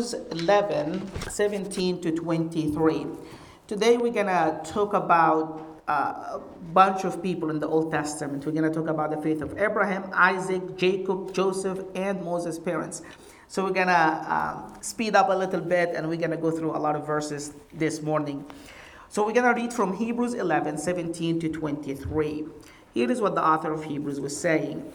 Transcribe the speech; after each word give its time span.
Hebrews 0.00 0.14
11 0.32 1.28
17 1.28 2.00
to 2.00 2.12
23. 2.12 3.06
Today 3.66 3.98
we're 3.98 4.10
going 4.10 4.26
to 4.28 4.58
talk 4.64 4.94
about 4.94 5.82
uh, 5.86 6.38
a 6.38 6.42
bunch 6.72 7.04
of 7.04 7.22
people 7.22 7.50
in 7.50 7.60
the 7.60 7.68
Old 7.68 7.92
Testament. 7.92 8.46
We're 8.46 8.52
going 8.52 8.72
to 8.72 8.72
talk 8.72 8.88
about 8.88 9.10
the 9.10 9.20
faith 9.20 9.42
of 9.42 9.58
Abraham, 9.58 10.08
Isaac, 10.14 10.78
Jacob, 10.78 11.34
Joseph, 11.34 11.80
and 11.94 12.24
Moses' 12.24 12.58
parents. 12.58 13.02
So 13.48 13.62
we're 13.62 13.72
going 13.72 13.88
to 13.88 14.34
um, 14.34 14.78
speed 14.80 15.16
up 15.16 15.28
a 15.28 15.34
little 15.34 15.60
bit 15.60 15.90
and 15.90 16.08
we're 16.08 16.16
going 16.16 16.30
to 16.30 16.38
go 16.38 16.50
through 16.50 16.74
a 16.74 16.80
lot 16.80 16.96
of 16.96 17.06
verses 17.06 17.52
this 17.74 18.00
morning. 18.00 18.46
So 19.10 19.26
we're 19.26 19.34
going 19.34 19.54
to 19.54 19.60
read 19.60 19.70
from 19.70 19.94
Hebrews 19.94 20.32
11 20.32 20.78
17 20.78 21.40
to 21.40 21.48
23. 21.50 22.46
Here 22.94 23.10
is 23.10 23.20
what 23.20 23.34
the 23.34 23.46
author 23.46 23.70
of 23.70 23.84
Hebrews 23.84 24.18
was 24.18 24.34
saying. 24.34 24.90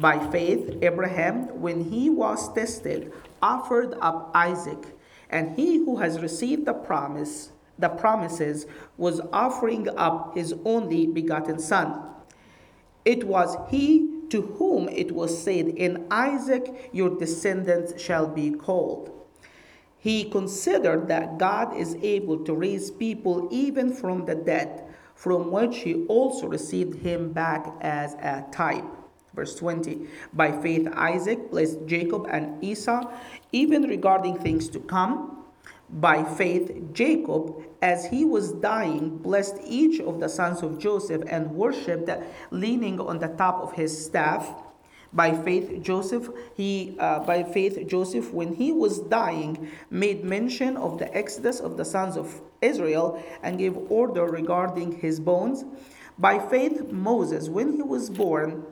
By 0.00 0.18
faith, 0.30 0.78
Abraham, 0.82 1.60
when 1.62 1.84
he 1.84 2.10
was 2.10 2.52
tested, 2.52 3.12
offered 3.40 3.94
up 4.02 4.30
Isaac, 4.34 4.94
and 5.30 5.56
he 5.56 5.78
who 5.78 5.96
has 5.96 6.20
received 6.20 6.66
the 6.66 6.74
promise, 6.74 7.52
the 7.78 7.88
promises, 7.88 8.66
was 8.98 9.22
offering 9.32 9.88
up 9.96 10.34
his 10.36 10.54
only 10.66 11.06
begotten 11.06 11.58
son. 11.58 11.98
It 13.06 13.24
was 13.24 13.56
he 13.70 14.16
to 14.28 14.42
whom 14.42 14.88
it 14.90 15.12
was 15.12 15.42
said, 15.42 15.68
In 15.68 16.06
Isaac 16.10 16.90
your 16.92 17.16
descendants 17.18 18.00
shall 18.00 18.26
be 18.26 18.50
called. 18.50 19.10
He 19.98 20.24
considered 20.24 21.08
that 21.08 21.38
God 21.38 21.74
is 21.74 21.96
able 22.02 22.44
to 22.44 22.54
raise 22.54 22.90
people 22.90 23.48
even 23.50 23.94
from 23.94 24.26
the 24.26 24.34
dead, 24.34 24.84
from 25.14 25.50
which 25.50 25.78
he 25.78 26.04
also 26.06 26.48
received 26.48 27.00
him 27.00 27.32
back 27.32 27.72
as 27.80 28.12
a 28.14 28.44
type. 28.52 28.84
Verse 29.36 29.54
20 29.54 30.08
By 30.32 30.50
faith, 30.50 30.88
Isaac 30.94 31.50
blessed 31.50 31.86
Jacob 31.86 32.26
and 32.30 32.64
Esau, 32.64 33.12
even 33.52 33.82
regarding 33.82 34.38
things 34.38 34.68
to 34.70 34.80
come. 34.80 35.44
By 35.88 36.24
faith, 36.24 36.72
Jacob, 36.94 37.62
as 37.80 38.06
he 38.06 38.24
was 38.24 38.52
dying, 38.52 39.18
blessed 39.18 39.58
each 39.64 40.00
of 40.00 40.18
the 40.18 40.28
sons 40.28 40.62
of 40.62 40.78
Joseph 40.78 41.22
and 41.28 41.52
worshipped, 41.52 42.10
leaning 42.50 42.98
on 42.98 43.20
the 43.20 43.28
top 43.28 43.60
of 43.62 43.72
his 43.74 44.04
staff. 44.06 44.52
By 45.12 45.32
faith, 45.32 45.82
Joseph, 45.82 46.28
he, 46.54 46.96
uh, 46.98 47.20
by 47.20 47.44
faith, 47.44 47.86
Joseph, 47.86 48.32
when 48.32 48.54
he 48.54 48.72
was 48.72 48.98
dying, 48.98 49.70
made 49.88 50.24
mention 50.24 50.76
of 50.76 50.98
the 50.98 51.14
exodus 51.16 51.60
of 51.60 51.76
the 51.76 51.84
sons 51.84 52.16
of 52.16 52.40
Israel 52.60 53.22
and 53.42 53.56
gave 53.58 53.76
order 53.90 54.24
regarding 54.24 54.98
his 54.98 55.20
bones. 55.20 55.64
By 56.18 56.38
faith, 56.38 56.90
Moses, 56.90 57.48
when 57.48 57.74
he 57.74 57.82
was 57.82 58.10
born, 58.10 58.64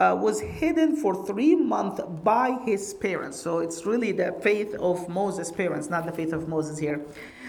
uh, 0.00 0.16
was 0.20 0.40
hidden 0.40 0.96
for 0.96 1.26
three 1.26 1.54
months 1.54 2.00
by 2.22 2.58
his 2.64 2.94
parents. 2.94 3.40
So 3.40 3.58
it's 3.58 3.86
really 3.86 4.12
the 4.12 4.32
faith 4.42 4.74
of 4.74 5.08
Moses' 5.08 5.50
parents, 5.50 5.88
not 5.88 6.06
the 6.06 6.12
faith 6.12 6.32
of 6.32 6.48
Moses 6.48 6.78
here. 6.78 7.04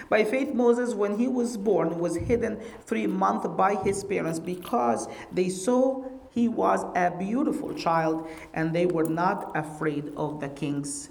By 0.09 0.23
faith, 0.23 0.53
Moses, 0.53 0.93
when 0.93 1.17
he 1.17 1.27
was 1.27 1.57
born, 1.57 1.99
was 1.99 2.15
hidden 2.15 2.61
three 2.85 3.07
months 3.07 3.47
by 3.47 3.75
his 3.75 4.03
parents 4.03 4.39
because 4.39 5.07
they 5.31 5.49
saw 5.49 6.05
he 6.31 6.47
was 6.47 6.83
a 6.95 7.11
beautiful 7.17 7.73
child 7.73 8.27
and 8.53 8.75
they 8.75 8.85
were 8.85 9.05
not 9.05 9.51
afraid 9.55 10.11
of 10.15 10.39
the 10.39 10.49
king's 10.49 11.09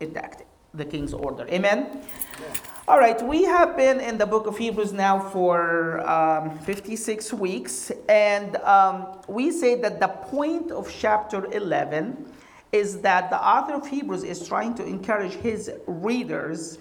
edict, 0.00 0.42
the 0.74 0.84
king's 0.84 1.14
order. 1.14 1.46
Amen. 1.48 2.02
Yeah. 2.40 2.73
All 2.86 2.98
right, 2.98 3.20
we 3.26 3.44
have 3.44 3.78
been 3.78 3.98
in 3.98 4.18
the 4.18 4.26
book 4.26 4.46
of 4.46 4.58
Hebrews 4.58 4.92
now 4.92 5.18
for 5.18 6.06
um, 6.06 6.58
56 6.58 7.32
weeks, 7.32 7.90
and 8.10 8.56
um, 8.56 9.06
we 9.26 9.52
say 9.52 9.80
that 9.80 10.00
the 10.00 10.08
point 10.08 10.70
of 10.70 10.92
chapter 10.92 11.50
11 11.50 12.30
is 12.72 13.00
that 13.00 13.30
the 13.30 13.42
author 13.42 13.72
of 13.72 13.86
Hebrews 13.86 14.22
is 14.22 14.46
trying 14.46 14.74
to 14.74 14.84
encourage 14.84 15.32
his 15.32 15.72
readers 15.86 16.76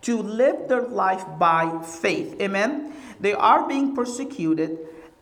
to 0.00 0.22
live 0.22 0.70
their 0.70 0.84
life 0.84 1.26
by 1.38 1.82
faith. 1.82 2.40
Amen? 2.40 2.94
They 3.20 3.34
are 3.34 3.68
being 3.68 3.94
persecuted 3.94 4.78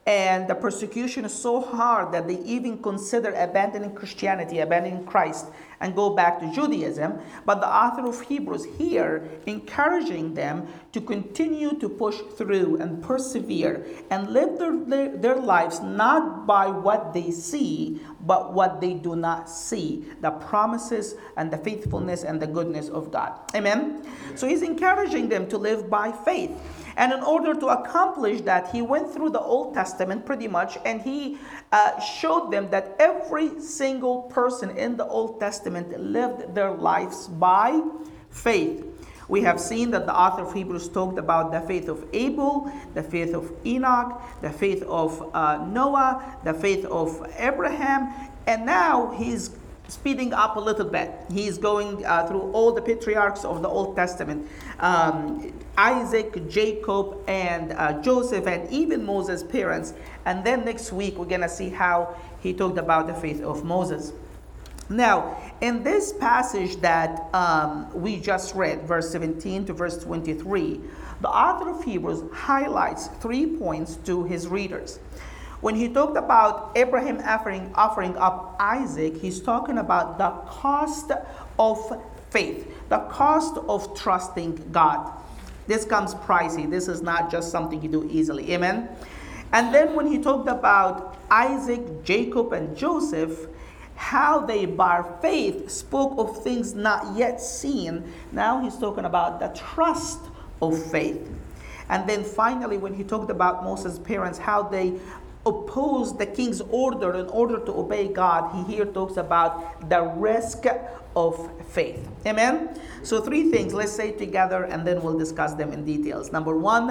and 0.07 0.47
the 0.47 0.55
persecution 0.55 1.25
is 1.25 1.33
so 1.33 1.63
hard 1.63 2.13
that 2.13 2.29
they 2.29 2.39
even 2.41 2.83
consider 2.83 3.33
abandoning 3.33 3.95
Christianity, 3.95 4.59
abandoning 4.59 5.07
Christ, 5.07 5.47
and 5.85 5.95
go 5.95 6.09
back 6.09 6.41
to 6.41 6.51
Judaism. 6.51 7.21
But 7.45 7.61
the 7.61 7.69
author 7.69 8.09
of 8.09 8.19
Hebrews 8.23 8.65
here 8.79 9.29
encouraging 9.45 10.33
them 10.33 10.67
to 10.93 11.01
continue 11.03 11.79
to 11.79 11.91
push 11.91 12.17
through 12.39 12.79
and 12.79 13.03
persevere 13.03 13.85
and 14.11 14.31
live 14.31 14.59
their, 14.59 14.75
their, 14.87 15.17
their 15.17 15.37
lives 15.37 15.81
not 15.81 16.47
by 16.47 16.69
what 16.69 17.13
they 17.13 17.31
see, 17.31 18.01
but 18.23 18.55
what 18.55 18.81
they 18.81 18.95
do 18.95 19.15
not 19.15 19.51
see 19.51 20.07
the 20.23 20.31
promises 20.31 21.17
and 21.37 21.51
the 21.51 21.59
faithfulness 21.59 22.25
and 22.25 22.41
the 22.41 22.47
goodness 22.47 22.89
of 22.89 23.13
God. 23.13 23.39
Amen? 23.55 24.07
So 24.37 24.49
he's 24.49 24.63
encouraging 24.63 25.29
them 25.29 25.47
to 25.51 25.59
live 25.59 25.91
by 25.91 26.13
faith. 26.13 26.59
And 26.97 27.13
in 27.13 27.23
order 27.23 27.55
to 27.55 27.67
accomplish 27.67 28.41
that, 28.43 28.71
he 28.71 28.81
went 28.81 29.13
through 29.13 29.31
the 29.31 29.41
Old 29.41 29.75
Testament 29.75 30.25
pretty 30.25 30.49
much 30.49 30.79
and 30.87 31.03
he 31.03 31.39
uh, 31.73 32.01
showed 32.01 32.51
them 32.51 32.71
that 32.71 32.97
every 32.99 33.61
single 33.61 34.23
person 34.23 34.71
in 34.77 34.97
the 34.97 35.07
Old 35.07 35.41
Testament 35.41 35.99
lived 36.01 36.55
their 36.55 36.71
lives 36.71 37.29
by 37.29 37.83
faith. 38.31 38.85
We 39.29 39.41
have 39.43 39.59
seen 39.59 39.91
that 39.93 40.07
the 40.07 40.15
author 40.15 40.43
of 40.43 40.53
Hebrews 40.53 40.89
talked 40.89 41.19
about 41.19 41.51
the 41.51 41.61
faith 41.63 41.89
of 41.89 42.05
Abel, 42.13 42.71
the 42.93 43.03
faith 43.03 43.35
of 43.35 43.51
Enoch, 43.65 44.21
the 44.43 44.51
faith 44.51 44.83
of 44.83 45.35
uh, 45.35 45.65
Noah, 45.67 46.39
the 46.45 46.53
faith 46.53 46.85
of 46.85 47.27
Abraham, 47.39 48.13
and 48.47 48.67
now 48.67 49.15
he's 49.17 49.51
speeding 49.89 50.33
up 50.33 50.57
a 50.57 50.61
little 50.61 50.85
bit. 50.85 51.11
He's 51.33 51.59
going 51.59 52.05
uh, 52.05 52.27
through 52.27 52.53
all 52.53 52.73
the 52.73 52.83
patriarchs 52.83 53.45
of 53.45 53.63
the 53.63 53.69
Old 53.69 53.97
Testament. 53.97 54.47
Um, 54.81 55.53
Isaac, 55.77 56.49
Jacob, 56.49 57.19
and 57.27 57.73
uh, 57.73 58.01
Joseph, 58.01 58.47
and 58.47 58.71
even 58.71 59.05
Moses' 59.05 59.43
parents. 59.43 59.95
And 60.25 60.45
then 60.45 60.65
next 60.65 60.93
week, 60.93 61.19
we're 61.19 61.25
going 61.25 61.41
to 61.41 61.49
see 61.49 61.71
how 61.71 62.17
he 62.41 62.53
talked 62.53 62.79
about 62.79 63.07
the 63.07 63.15
faith 63.15 63.43
of 63.43 63.65
Moses. 63.65 64.13
Now, 64.91 65.37
in 65.63 65.83
this 65.83 66.13
passage 66.13 66.77
that 66.77 67.35
um, 67.35 67.91
we 67.95 68.21
just 68.21 68.55
read, 68.55 68.83
verse 68.83 69.11
17 69.11 69.67
to 69.67 69.73
verse 69.73 69.97
23, 70.03 70.81
the 71.23 71.29
author 71.29 71.71
of 71.71 71.83
Hebrews 71.83 72.23
highlights 72.33 73.07
three 73.21 73.47
points 73.47 73.97
to 74.05 74.25
his 74.25 74.47
readers. 74.47 74.99
When 75.63 75.75
he 75.75 75.89
talked 75.89 76.19
about 76.19 76.73
Abraham 76.77 77.23
offering, 77.25 77.73
offering 77.75 78.15
up 78.19 78.57
Isaac, 78.61 79.17
he's 79.17 79.41
talking 79.41 79.79
about 79.79 80.19
the 80.19 80.29
cost 80.51 81.11
of 81.59 82.03
faith, 82.29 82.71
the 82.91 82.99
cost 82.99 83.57
of 83.67 83.99
trusting 83.99 84.69
God. 84.71 85.11
This 85.67 85.85
comes 85.85 86.15
pricey. 86.15 86.69
This 86.69 86.89
is 86.89 87.03
not 87.03 87.31
just 87.31 87.51
something 87.51 87.81
you 87.83 87.89
do 87.89 88.09
easily. 88.11 88.53
Amen. 88.53 88.89
And 89.53 89.75
then 89.75 89.95
when 89.95 90.07
he 90.07 90.19
talked 90.19 90.49
about 90.49 91.17
Isaac, 91.31 92.05
Jacob, 92.05 92.53
and 92.53 92.77
Joseph, 92.77 93.47
how 93.95 94.41
they 94.41 94.67
by 94.67 95.05
faith 95.23 95.71
spoke 95.71 96.19
of 96.19 96.43
things 96.43 96.75
not 96.75 97.17
yet 97.17 97.41
seen, 97.41 98.13
now 98.33 98.63
he's 98.63 98.77
talking 98.77 99.05
about 99.05 99.39
the 99.41 99.49
trust 99.49 100.21
of 100.61 100.81
faith. 100.91 101.31
And 101.89 102.09
then 102.09 102.25
finally, 102.25 102.79
when 102.79 102.95
he 102.95 103.05
talked 103.05 103.31
about 103.31 103.63
Moses' 103.63 103.99
parents, 103.99 104.39
how 104.39 104.63
they 104.63 104.99
opposed 105.47 106.19
the 106.19 106.27
king's 106.27 106.61
order 106.71 107.15
in 107.17 107.27
order 107.29 107.59
to 107.65 107.73
obey 107.73 108.09
God, 108.09 108.55
he 108.55 108.75
here 108.75 108.87
talks 108.87 109.17
about 109.17 109.89
the 109.89 110.03
risk 110.03 110.65
of 111.15 111.51
faith. 111.69 112.09
Amen? 112.27 112.81
So, 113.03 113.21
three 113.21 113.51
things, 113.51 113.75
let's 113.75 113.93
say 113.93 114.13
together 114.13 114.65
and 114.65 114.87
then 114.87 115.03
we'll 115.03 115.19
discuss 115.19 115.55
them 115.55 115.73
in 115.73 115.85
details. 115.85 116.33
Number 116.33 116.57
one, 116.57 116.89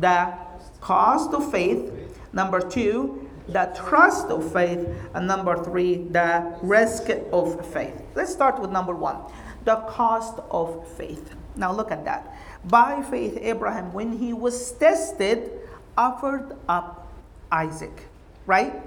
the 0.00 0.34
cost 0.80 1.32
of 1.32 1.50
faith. 1.50 1.92
Number 2.32 2.60
two, 2.60 3.28
the 3.48 3.72
trust 3.88 4.26
of 4.26 4.52
faith. 4.52 4.86
And 5.14 5.26
number 5.26 5.62
three, 5.62 5.96
the 5.96 6.58
risk 6.62 7.08
of 7.32 7.64
faith. 7.72 8.02
Let's 8.14 8.32
start 8.32 8.58
with 8.60 8.70
number 8.70 8.94
one 8.94 9.18
the 9.64 9.76
cost 9.88 10.38
of 10.50 10.86
faith. 10.96 11.34
Now, 11.56 11.72
look 11.72 11.90
at 11.90 12.04
that. 12.04 12.36
By 12.64 13.02
faith, 13.02 13.38
Abraham, 13.40 13.92
when 13.92 14.12
he 14.18 14.32
was 14.32 14.72
tested, 14.72 15.52
offered 15.96 16.56
up 16.68 17.03
Isaac, 17.50 18.06
right? 18.46 18.82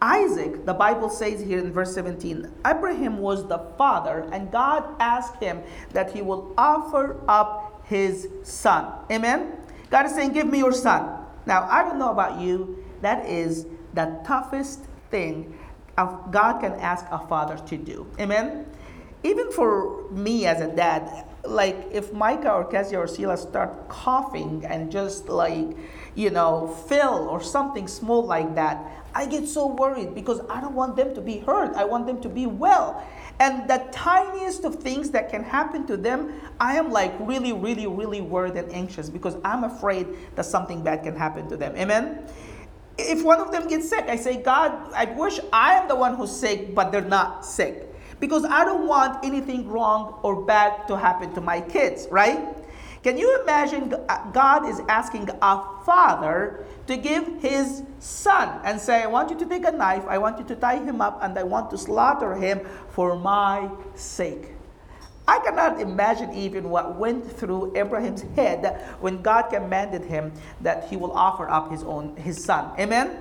Isaac, 0.00 0.64
the 0.64 0.74
Bible 0.74 1.10
says 1.10 1.40
here 1.40 1.58
in 1.58 1.72
verse 1.72 1.92
17, 1.94 2.48
Abraham 2.64 3.18
was 3.18 3.48
the 3.48 3.58
father, 3.76 4.28
and 4.32 4.50
God 4.52 4.84
asked 5.00 5.42
him 5.42 5.62
that 5.92 6.12
he 6.12 6.22
will 6.22 6.54
offer 6.56 7.20
up 7.28 7.82
his 7.86 8.28
son. 8.44 8.92
Amen? 9.10 9.52
God 9.90 10.06
is 10.06 10.14
saying, 10.14 10.32
Give 10.32 10.46
me 10.46 10.58
your 10.58 10.72
son. 10.72 11.24
Now, 11.46 11.66
I 11.68 11.82
don't 11.82 11.98
know 11.98 12.10
about 12.10 12.40
you, 12.40 12.84
that 13.00 13.26
is 13.26 13.66
the 13.94 14.20
toughest 14.24 14.84
thing 15.10 15.58
God 15.96 16.60
can 16.60 16.74
ask 16.74 17.04
a 17.10 17.18
father 17.26 17.56
to 17.66 17.76
do. 17.76 18.06
Amen? 18.20 18.66
Even 19.24 19.50
for 19.50 20.08
me 20.10 20.46
as 20.46 20.60
a 20.60 20.68
dad, 20.74 21.24
like 21.44 21.76
if 21.90 22.12
Micah 22.12 22.52
or 22.52 22.64
Kezia 22.64 23.00
or 23.00 23.08
Sheila 23.08 23.36
start 23.36 23.88
coughing 23.88 24.64
and 24.64 24.92
just 24.92 25.28
like, 25.28 25.76
you 26.18 26.30
know, 26.30 26.66
Phil 26.88 27.28
or 27.30 27.40
something 27.40 27.86
small 27.86 28.26
like 28.26 28.56
that, 28.56 28.84
I 29.14 29.24
get 29.24 29.46
so 29.46 29.68
worried 29.68 30.16
because 30.16 30.40
I 30.50 30.60
don't 30.60 30.74
want 30.74 30.96
them 30.96 31.14
to 31.14 31.20
be 31.20 31.38
hurt. 31.38 31.76
I 31.76 31.84
want 31.84 32.08
them 32.08 32.20
to 32.22 32.28
be 32.28 32.46
well. 32.46 33.06
And 33.38 33.70
the 33.70 33.86
tiniest 33.92 34.64
of 34.64 34.74
things 34.82 35.10
that 35.10 35.30
can 35.30 35.44
happen 35.44 35.86
to 35.86 35.96
them, 35.96 36.32
I 36.58 36.74
am 36.74 36.90
like 36.90 37.14
really, 37.20 37.52
really, 37.52 37.86
really 37.86 38.20
worried 38.20 38.56
and 38.56 38.68
anxious 38.72 39.08
because 39.08 39.36
I'm 39.44 39.62
afraid 39.62 40.08
that 40.34 40.44
something 40.44 40.82
bad 40.82 41.04
can 41.04 41.14
happen 41.14 41.48
to 41.50 41.56
them. 41.56 41.76
Amen? 41.76 42.26
If 42.98 43.22
one 43.22 43.38
of 43.38 43.52
them 43.52 43.68
gets 43.68 43.88
sick, 43.88 44.06
I 44.08 44.16
say, 44.16 44.42
God, 44.42 44.92
I 44.94 45.04
wish 45.04 45.38
I 45.52 45.74
am 45.74 45.86
the 45.86 45.94
one 45.94 46.16
who's 46.16 46.34
sick, 46.34 46.74
but 46.74 46.90
they're 46.90 47.00
not 47.00 47.46
sick. 47.46 47.94
Because 48.18 48.44
I 48.44 48.64
don't 48.64 48.88
want 48.88 49.24
anything 49.24 49.68
wrong 49.68 50.18
or 50.24 50.42
bad 50.42 50.88
to 50.88 50.96
happen 50.96 51.32
to 51.34 51.40
my 51.40 51.60
kids, 51.60 52.08
right? 52.10 52.56
Can 53.02 53.16
you 53.16 53.40
imagine 53.42 53.94
uh, 54.08 54.30
God 54.32 54.68
is 54.68 54.80
asking 54.88 55.30
a 55.40 55.62
father 55.84 56.64
to 56.86 56.96
give 56.96 57.40
his 57.40 57.82
son 58.00 58.60
and 58.64 58.80
say, 58.80 59.02
I 59.02 59.06
want 59.06 59.30
you 59.30 59.38
to 59.38 59.46
take 59.46 59.64
a 59.64 59.70
knife, 59.70 60.04
I 60.08 60.18
want 60.18 60.38
you 60.38 60.44
to 60.46 60.56
tie 60.56 60.82
him 60.82 61.00
up, 61.00 61.22
and 61.22 61.38
I 61.38 61.44
want 61.44 61.70
to 61.70 61.78
slaughter 61.78 62.34
him 62.34 62.66
for 62.90 63.16
my 63.16 63.70
sake. 63.94 64.52
I 65.28 65.38
cannot 65.40 65.80
imagine 65.80 66.32
even 66.32 66.70
what 66.70 66.96
went 66.96 67.30
through 67.30 67.76
Abraham's 67.76 68.22
head 68.34 68.80
when 69.00 69.20
God 69.20 69.42
commanded 69.50 70.02
him 70.02 70.32
that 70.62 70.88
he 70.88 70.96
will 70.96 71.12
offer 71.12 71.48
up 71.50 71.70
his 71.70 71.84
own 71.84 72.16
his 72.16 72.42
son. 72.42 72.72
Amen. 72.80 73.20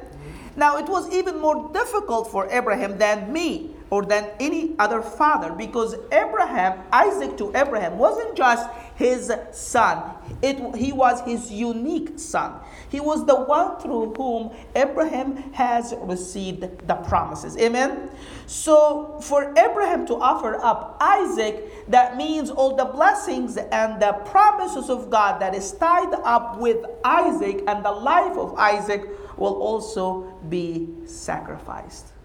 Now 0.56 0.77
it 0.77 0.88
was 0.88 1.13
even 1.13 1.38
more 1.39 1.69
difficult 1.73 2.31
for 2.31 2.50
Abraham 2.50 2.97
than 2.97 3.31
me 3.31 3.75
or 3.89 4.04
than 4.04 4.30
any 4.39 4.75
other 4.80 5.01
father 5.01 5.54
because 5.54 5.95
Abraham, 6.12 6.84
Isaac 6.92 7.38
to 7.38 7.56
Abraham, 7.56 7.98
wasn't 7.98 8.36
just 8.36 8.69
his 8.95 9.31
son, 9.51 10.16
it, 10.42 10.75
he 10.75 10.92
was 10.92 11.22
his 11.22 11.51
unique 11.51 12.19
son. 12.19 12.60
He 12.89 13.00
was 13.00 13.25
the 13.25 13.36
one 13.36 13.80
through 13.80 14.13
whom 14.16 14.51
Abraham 14.75 15.38
has 15.54 15.94
received 16.01 16.88
the 16.88 16.95
promises. 16.95 17.57
Amen? 17.57 18.10
So, 18.45 19.19
for 19.22 19.51
Abraham 19.57 20.06
to 20.07 20.16
offer 20.16 20.56
up 20.56 20.98
Isaac, 21.00 21.90
that 21.90 22.18
means 22.18 22.50
all 22.50 22.75
the 22.75 22.86
blessings 22.86 23.57
and 23.57 24.01
the 24.01 24.13
promises 24.25 24.90
of 24.90 25.10
God 25.10 25.40
that 25.42 25.54
is 25.54 25.72
tied 25.74 26.13
up 26.24 26.57
with 26.57 26.86
Isaac 27.04 27.63
and 27.68 27.83
the 27.83 27.92
life 27.92 28.38
of 28.38 28.56
Isaac 28.56 29.07
will 29.38 29.56
also 29.62 30.24
be 30.50 30.90
sacrificed. 31.06 32.17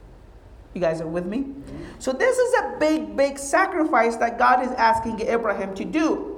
You 0.74 0.80
guys 0.80 1.00
are 1.00 1.06
with 1.06 1.26
me? 1.26 1.46
So, 1.98 2.12
this 2.12 2.36
is 2.36 2.54
a 2.60 2.76
big, 2.78 3.16
big 3.16 3.38
sacrifice 3.38 4.16
that 4.16 4.38
God 4.38 4.64
is 4.64 4.72
asking 4.72 5.20
Abraham 5.20 5.74
to 5.74 5.84
do. 5.84 6.28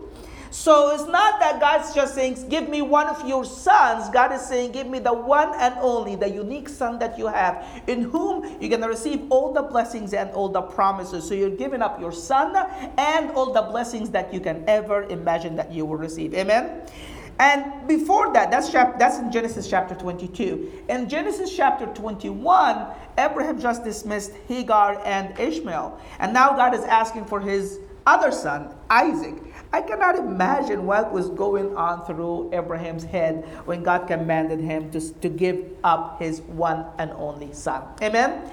So, 0.51 0.95
it's 0.95 1.07
not 1.07 1.41
that 1.41 1.59
God's 1.59 1.95
just 1.95 2.15
saying, 2.15 2.49
Give 2.49 2.69
me 2.69 2.83
one 2.83 3.07
of 3.07 3.27
your 3.27 3.45
sons. 3.45 4.09
God 4.11 4.33
is 4.33 4.43
saying, 4.43 4.73
Give 4.73 4.87
me 4.87 4.99
the 4.99 5.13
one 5.13 5.53
and 5.57 5.75
only, 5.79 6.17
the 6.17 6.29
unique 6.29 6.69
son 6.69 6.99
that 6.99 7.19
you 7.19 7.27
have, 7.27 7.65
in 7.87 8.03
whom 8.03 8.45
you're 8.61 8.71
going 8.71 8.83
to 8.83 8.89
receive 8.89 9.27
all 9.31 9.53
the 9.53 9.63
blessings 9.63 10.15
and 10.15 10.31
all 10.31 10.49
the 10.49 10.63
promises. 10.63 11.27
So, 11.27 11.35
you're 11.35 11.57
giving 11.57 11.83
up 11.83 12.01
your 12.01 12.13
son 12.13 12.57
and 12.99 13.31
all 13.33 13.53
the 13.53 13.63
blessings 13.63 14.11
that 14.11 14.35
you 14.35 14.41
can 14.41 14.65
ever 14.69 15.05
imagine 15.05 15.57
that 15.57 15.73
you 15.73 15.87
will 15.87 15.97
receive. 15.97 16.35
Amen? 16.35 16.83
And 17.39 17.89
before 17.89 18.33
that, 18.33 18.51
that's, 18.51 18.71
chap- 18.71 18.99
that's 18.99 19.19
in 19.19 19.33
Genesis 19.33 19.69
chapter 19.69 19.95
22. 19.95 20.85
In 20.89 21.09
Genesis 21.09 21.55
chapter 21.55 21.87
21, 21.87 22.87
Abraham 23.19 23.61
just 23.61 23.85
dismissed 23.85 24.33
Hagar 24.49 25.01
and 25.05 25.39
Ishmael. 25.39 25.99
And 26.19 26.33
now 26.33 26.51
God 26.55 26.75
is 26.75 26.85
asking 26.85 27.25
for 27.25 27.41
his 27.41 27.81
other 28.07 28.31
son, 28.31 28.75
Isaac. 28.91 29.35
I 29.73 29.81
cannot 29.81 30.17
imagine 30.17 30.87
what 30.87 31.11
was 31.13 31.31
going 31.31 31.77
on 31.77 32.05
through 32.05 32.55
Abraham's 32.55 33.03
head 33.03 33.45
when 33.65 33.83
God 33.83 34.07
commanded 34.07 34.61
him 34.61 34.91
to, 34.93 35.01
to 35.15 35.29
give 35.29 35.65
up 35.83 36.21
his 36.21 36.43
one 36.43 36.87
and 36.99 37.11
only 37.13 37.53
son. 37.53 37.83
Amen? 38.01 38.49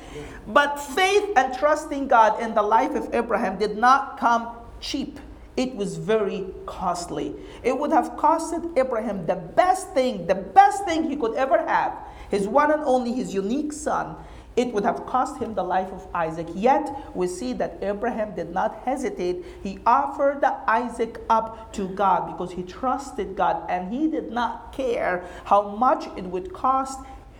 But 0.47 0.77
faith 0.77 1.29
and 1.35 1.53
trusting 1.53 2.07
God 2.07 2.41
in 2.41 2.55
the 2.55 2.63
life 2.63 2.95
of 2.95 3.13
Abraham 3.13 3.59
did 3.59 3.77
not 3.77 4.19
come 4.19 4.55
cheap 4.79 5.19
it 5.57 5.75
was 5.75 5.97
very 5.97 6.47
costly. 6.65 7.35
It 7.63 7.77
would 7.77 7.91
have 7.91 8.11
costed 8.11 8.77
Abraham 8.77 9.25
the 9.25 9.35
best 9.35 9.93
thing, 9.93 10.27
the 10.27 10.35
best 10.35 10.85
thing 10.85 11.09
he 11.09 11.15
could 11.15 11.35
ever 11.35 11.57
have, 11.65 11.97
his 12.29 12.47
one 12.47 12.71
and 12.71 12.83
only, 12.83 13.13
his 13.13 13.33
unique 13.33 13.73
son. 13.73 14.15
It 14.55 14.73
would 14.73 14.83
have 14.83 15.05
cost 15.05 15.41
him 15.41 15.55
the 15.55 15.63
life 15.63 15.91
of 15.93 16.05
Isaac. 16.13 16.47
Yet 16.53 16.93
we 17.15 17.27
see 17.27 17.53
that 17.53 17.77
Abraham 17.81 18.35
did 18.35 18.53
not 18.53 18.81
hesitate. 18.83 19.45
He 19.63 19.79
offered 19.85 20.43
Isaac 20.67 21.21
up 21.29 21.71
to 21.73 21.87
God 21.87 22.27
because 22.27 22.51
he 22.51 22.63
trusted 22.63 23.35
God 23.35 23.63
and 23.69 23.93
he 23.93 24.09
did 24.09 24.29
not 24.31 24.73
care 24.73 25.25
how 25.45 25.69
much 25.69 26.07
it 26.17 26.25
would 26.25 26.51
cost 26.51 26.99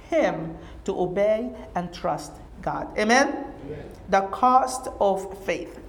him 0.09 0.57
to 0.85 0.97
obey 0.97 1.51
and 1.75 1.93
trust 1.93 2.31
God. 2.61 2.87
Amen? 2.97 3.45
Amen. 3.65 3.85
The 4.07 4.21
cost 4.21 4.87
of 4.99 5.37
faith. 5.45 5.79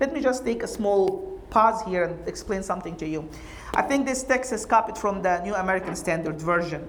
Let 0.00 0.14
me 0.14 0.22
just 0.22 0.46
take 0.46 0.62
a 0.62 0.68
small 0.68 1.29
pause 1.50 1.82
here 1.82 2.04
and 2.04 2.28
explain 2.28 2.62
something 2.62 2.96
to 2.96 3.06
you. 3.06 3.28
I 3.74 3.82
think 3.82 4.06
this 4.06 4.22
text 4.22 4.52
is 4.52 4.66
copied 4.66 4.96
from 4.96 5.22
the 5.22 5.40
New 5.42 5.54
American 5.54 5.94
Standard 5.96 6.40
Version. 6.40 6.86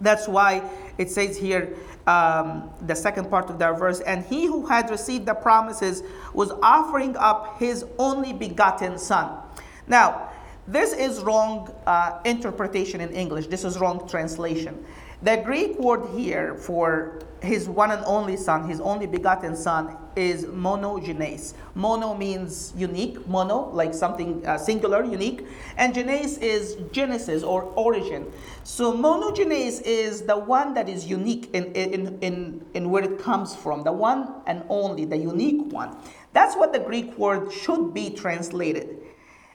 That's 0.00 0.26
why 0.26 0.68
it 0.98 1.10
says 1.10 1.36
here, 1.36 1.76
um, 2.06 2.70
the 2.86 2.94
second 2.94 3.30
part 3.30 3.48
of 3.50 3.58
that 3.60 3.78
verse, 3.78 4.00
and 4.00 4.24
he 4.24 4.46
who 4.46 4.66
had 4.66 4.90
received 4.90 5.26
the 5.26 5.34
promises 5.34 6.02
was 6.34 6.50
offering 6.62 7.16
up 7.16 7.58
his 7.58 7.84
only 7.98 8.32
begotten 8.32 8.98
son. 8.98 9.38
Now, 9.86 10.30
this 10.66 10.92
is 10.92 11.20
wrong 11.20 11.72
uh, 11.86 12.18
interpretation 12.24 13.00
in 13.00 13.10
English. 13.10 13.46
This 13.48 13.64
is 13.64 13.78
wrong 13.78 14.08
translation. 14.08 14.84
The 15.22 15.36
Greek 15.36 15.78
word 15.78 16.08
here 16.16 16.56
for 16.56 17.20
his 17.40 17.68
one 17.68 17.92
and 17.92 18.02
only 18.06 18.36
son, 18.36 18.68
his 18.68 18.80
only 18.80 19.06
begotten 19.06 19.54
son, 19.54 19.96
is 20.16 20.46
monogenes. 20.46 21.54
Mono 21.76 22.14
means 22.16 22.72
unique, 22.76 23.24
mono, 23.28 23.70
like 23.70 23.94
something 23.94 24.44
uh, 24.44 24.58
singular, 24.58 25.04
unique. 25.04 25.46
And 25.76 25.94
genes 25.94 26.38
is 26.38 26.76
genesis 26.90 27.44
or 27.44 27.62
origin. 27.76 28.32
So 28.64 28.92
monogenes 28.92 29.80
is 29.82 30.22
the 30.22 30.36
one 30.36 30.74
that 30.74 30.88
is 30.88 31.06
unique 31.06 31.50
in, 31.52 31.66
in, 31.66 32.18
in, 32.20 32.64
in 32.74 32.90
where 32.90 33.04
it 33.04 33.20
comes 33.20 33.54
from, 33.54 33.84
the 33.84 33.92
one 33.92 34.42
and 34.48 34.64
only, 34.68 35.04
the 35.04 35.16
unique 35.16 35.72
one. 35.72 35.96
That's 36.32 36.56
what 36.56 36.72
the 36.72 36.80
Greek 36.80 37.16
word 37.16 37.52
should 37.52 37.94
be 37.94 38.10
translated. 38.10 38.98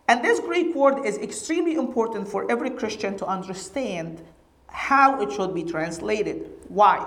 And 0.08 0.24
this 0.24 0.40
Greek 0.40 0.74
word 0.74 1.06
is 1.06 1.18
extremely 1.18 1.76
important 1.76 2.30
for 2.30 2.50
every 2.50 2.70
Christian 2.70 3.18
to 3.18 3.26
understand 3.26 4.22
how 4.68 5.22
it 5.22 5.32
should 5.32 5.54
be 5.54 5.64
translated. 5.64 6.50
Why? 6.68 7.06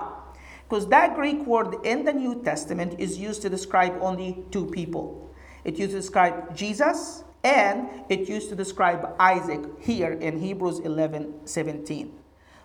Because 0.67 0.87
that 0.87 1.15
Greek 1.15 1.45
word 1.45 1.75
in 1.83 2.05
the 2.05 2.13
New 2.13 2.41
Testament 2.43 2.95
is 2.97 3.17
used 3.17 3.41
to 3.41 3.49
describe 3.49 3.97
only 4.01 4.43
two 4.51 4.65
people. 4.67 5.29
It 5.63 5.77
used 5.77 5.91
to 5.91 5.97
describe 5.97 6.55
Jesus 6.55 7.23
and 7.43 7.89
it 8.09 8.29
used 8.29 8.49
to 8.49 8.55
describe 8.55 9.15
Isaac 9.19 9.61
here 9.79 10.13
in 10.13 10.39
Hebrews 10.39 10.79
11 10.79 11.45
17. 11.45 12.13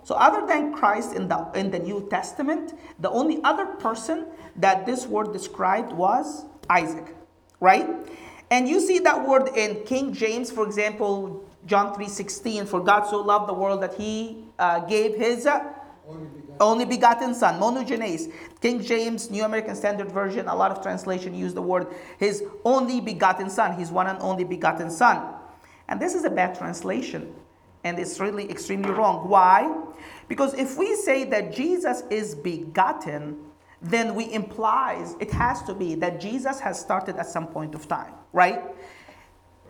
So, 0.05 0.15
other 0.15 0.47
than 0.47 0.73
Christ 0.73 1.15
in 1.15 1.27
the, 1.27 1.51
in 1.55 1.73
the 1.73 1.81
New 1.81 2.07
Testament, 2.09 2.75
the 3.01 3.11
only 3.11 3.41
other 3.43 3.67
person 3.67 4.27
that 4.55 4.87
this 4.87 5.05
word 5.07 5.33
described 5.33 5.93
was 5.93 6.45
Isaac, 6.71 7.17
right? 7.59 7.89
And 8.51 8.69
you 8.69 8.81
see 8.81 9.01
that 9.01 9.27
word 9.27 9.49
in 9.57 9.83
King 9.85 10.13
James, 10.13 10.53
for 10.53 10.65
example, 10.65 11.45
John 11.67 11.95
3:16, 11.95 12.67
for 12.67 12.81
God 12.81 13.05
so 13.05 13.21
loved 13.21 13.49
the 13.49 13.55
world 13.55 13.83
that 13.83 13.95
he 13.95 14.45
uh, 14.59 14.81
gave 14.81 15.17
his 15.17 15.47
uh, 15.47 15.65
only, 16.09 16.27
begotten. 16.27 16.57
only 16.61 16.85
begotten 16.85 17.35
son, 17.35 17.61
monogenes. 17.61 18.33
King 18.61 18.83
James, 18.83 19.31
New 19.31 19.45
American 19.45 19.75
Standard 19.75 20.11
Version, 20.11 20.47
a 20.49 20.55
lot 20.55 20.71
of 20.71 20.81
translation 20.83 21.35
use 21.35 21.53
the 21.55 21.63
word 21.63 21.89
his 22.19 22.45
only 22.65 23.01
begotten 23.01 23.51
son, 23.51 23.73
his 23.73 23.91
one 23.91 24.07
and 24.07 24.19
only 24.21 24.45
begotten 24.45 24.91
son. 24.91 25.35
And 25.89 26.01
this 26.01 26.15
is 26.15 26.25
a 26.25 26.31
bad 26.31 26.57
translation. 26.57 27.35
And 27.85 27.99
it's 27.99 28.19
really 28.19 28.51
extremely 28.51 28.91
wrong. 28.91 29.29
Why? 29.29 29.73
Because 30.29 30.55
if 30.55 30.77
we 30.77 30.97
say 30.97 31.23
that 31.25 31.53
Jesus 31.53 32.03
is 32.11 32.35
begotten, 32.35 33.39
then 33.81 34.15
we 34.15 34.33
implies 34.33 35.15
it 35.21 35.31
has 35.31 35.63
to 35.65 35.75
be 35.75 35.95
that 35.97 36.21
Jesus 36.21 36.59
has 36.61 36.81
started 36.81 37.17
at 37.17 37.27
some 37.27 37.47
point 37.47 37.75
of 37.75 37.87
time, 37.87 38.15
right? 38.33 38.63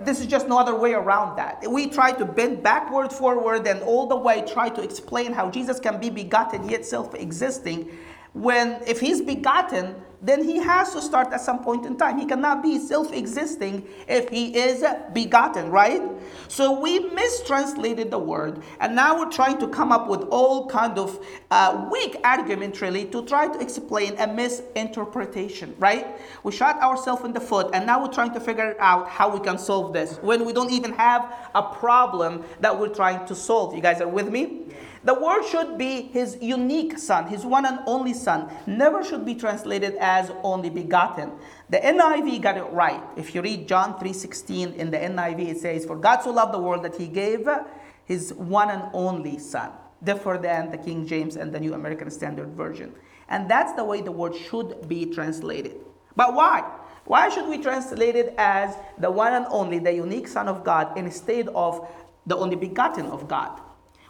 This 0.00 0.20
is 0.20 0.26
just 0.26 0.46
no 0.46 0.58
other 0.58 0.74
way 0.74 0.92
around 0.92 1.36
that. 1.36 1.64
We 1.70 1.88
try 1.88 2.12
to 2.12 2.24
bend 2.24 2.62
backward, 2.62 3.12
forward, 3.12 3.66
and 3.66 3.82
all 3.82 4.06
the 4.06 4.16
way 4.16 4.44
try 4.46 4.68
to 4.68 4.82
explain 4.82 5.32
how 5.32 5.50
Jesus 5.50 5.80
can 5.80 5.98
be 5.98 6.10
begotten 6.10 6.68
yet 6.68 6.84
self 6.84 7.14
existing. 7.14 7.90
When, 8.36 8.82
if 8.86 9.00
he's 9.00 9.22
begotten, 9.22 9.94
then 10.20 10.44
he 10.44 10.58
has 10.58 10.92
to 10.92 11.00
start 11.00 11.32
at 11.32 11.40
some 11.40 11.62
point 11.64 11.86
in 11.86 11.96
time. 11.96 12.18
He 12.18 12.26
cannot 12.26 12.62
be 12.62 12.78
self 12.78 13.10
existing 13.12 13.86
if 14.08 14.28
he 14.28 14.54
is 14.54 14.84
begotten, 15.14 15.70
right? 15.70 16.02
So 16.48 16.78
we 16.78 16.98
mistranslated 16.98 18.10
the 18.10 18.18
word, 18.18 18.62
and 18.80 18.94
now 18.94 19.18
we're 19.18 19.30
trying 19.30 19.56
to 19.58 19.68
come 19.68 19.90
up 19.90 20.06
with 20.06 20.22
all 20.30 20.66
kind 20.68 20.98
of 20.98 21.24
uh, 21.50 21.88
weak 21.90 22.16
argument, 22.24 22.82
really, 22.82 23.06
to 23.06 23.24
try 23.24 23.48
to 23.48 23.58
explain 23.58 24.18
a 24.18 24.26
misinterpretation, 24.26 25.74
right? 25.78 26.18
We 26.42 26.52
shot 26.52 26.78
ourselves 26.82 27.24
in 27.24 27.32
the 27.32 27.40
foot, 27.40 27.70
and 27.72 27.86
now 27.86 28.02
we're 28.02 28.12
trying 28.12 28.34
to 28.34 28.40
figure 28.40 28.76
out 28.80 29.08
how 29.08 29.30
we 29.32 29.40
can 29.40 29.56
solve 29.56 29.94
this 29.94 30.18
when 30.18 30.44
we 30.44 30.52
don't 30.52 30.72
even 30.72 30.92
have 30.92 31.32
a 31.54 31.62
problem 31.62 32.44
that 32.60 32.78
we're 32.78 32.94
trying 32.94 33.26
to 33.28 33.34
solve. 33.34 33.74
You 33.74 33.80
guys 33.80 34.02
are 34.02 34.08
with 34.08 34.28
me? 34.28 34.66
The 35.06 35.14
word 35.14 35.44
should 35.44 35.78
be 35.78 36.02
his 36.02 36.36
unique 36.42 36.98
son, 36.98 37.28
his 37.28 37.46
one 37.46 37.64
and 37.64 37.78
only 37.86 38.12
son. 38.12 38.50
Never 38.66 39.04
should 39.04 39.24
be 39.24 39.36
translated 39.36 39.94
as 40.00 40.32
only 40.42 40.68
begotten. 40.68 41.30
The 41.70 41.78
NIV 41.78 42.42
got 42.42 42.56
it 42.56 42.64
right. 42.72 43.00
If 43.16 43.32
you 43.32 43.40
read 43.40 43.68
John 43.68 44.00
3:16 44.00 44.74
in 44.74 44.90
the 44.90 44.98
NIV, 44.98 45.48
it 45.48 45.58
says, 45.58 45.86
For 45.86 45.94
God 45.94 46.22
so 46.22 46.32
loved 46.32 46.52
the 46.52 46.58
world 46.58 46.82
that 46.82 46.96
he 46.96 47.06
gave 47.06 47.48
his 48.04 48.34
one 48.34 48.68
and 48.68 48.82
only 48.92 49.38
son. 49.38 49.70
Different 50.02 50.42
than 50.42 50.72
the 50.72 50.78
King 50.78 51.06
James 51.06 51.36
and 51.36 51.52
the 51.52 51.60
New 51.60 51.74
American 51.74 52.10
Standard 52.10 52.48
Version. 52.56 52.92
And 53.28 53.48
that's 53.48 53.74
the 53.74 53.84
way 53.84 54.00
the 54.00 54.10
word 54.10 54.34
should 54.34 54.88
be 54.88 55.06
translated. 55.06 55.76
But 56.16 56.34
why? 56.34 56.64
Why 57.04 57.28
should 57.28 57.46
we 57.46 57.58
translate 57.58 58.16
it 58.16 58.34
as 58.38 58.74
the 58.98 59.12
one 59.12 59.34
and 59.34 59.46
only, 59.50 59.78
the 59.78 59.94
unique 59.94 60.26
Son 60.26 60.48
of 60.48 60.64
God, 60.64 60.98
instead 60.98 61.46
of 61.54 61.86
the 62.26 62.36
only 62.36 62.56
begotten 62.56 63.06
of 63.06 63.28
God? 63.28 63.60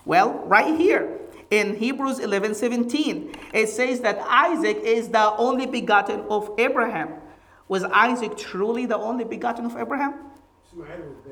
Well, 0.07 0.45
right 0.47 0.79
here 0.79 1.19
in 1.51 1.75
Hebrews 1.75 2.21
11 2.21 2.55
17, 2.55 3.35
it 3.53 3.69
says 3.69 4.01
that 4.01 4.21
Isaac 4.21 4.79
is 4.79 5.09
the 5.09 5.35
only 5.37 5.67
begotten 5.67 6.21
of 6.31 6.49
Abraham. 6.59 7.15
Was 7.69 7.83
Isaac 7.83 8.37
truly 8.37 8.87
the 8.87 8.97
only 8.97 9.25
begotten 9.25 9.67
of 9.67 9.77
Abraham? 9.77 10.15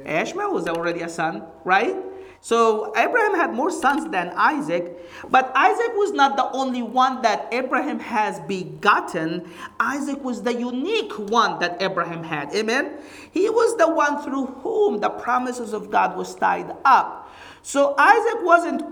Ishmael 0.04 0.52
was 0.52 0.66
already 0.66 1.02
a 1.02 1.08
son, 1.08 1.44
right? 1.64 1.96
So 2.40 2.92
Abraham 2.96 3.36
had 3.36 3.54
more 3.54 3.70
sons 3.70 4.10
than 4.10 4.32
Isaac, 4.36 4.98
but 5.30 5.50
Isaac 5.54 5.92
was 5.94 6.12
not 6.12 6.36
the 6.36 6.50
only 6.50 6.82
one 6.82 7.22
that 7.22 7.48
Abraham 7.52 7.98
has 8.00 8.40
begotten. 8.40 9.50
Isaac 9.80 10.22
was 10.22 10.42
the 10.42 10.52
unique 10.52 11.12
one 11.30 11.58
that 11.60 11.80
Abraham 11.80 12.22
had. 12.22 12.54
Amen. 12.54 12.98
He 13.30 13.48
was 13.48 13.78
the 13.78 13.88
one 13.88 14.22
through 14.22 14.46
whom 14.46 15.00
the 15.00 15.10
promises 15.10 15.72
of 15.72 15.90
God 15.90 16.18
was 16.18 16.34
tied 16.34 16.70
up. 16.84 17.30
So 17.64 17.94
Isaac 17.96 18.42
wasn't 18.42 18.82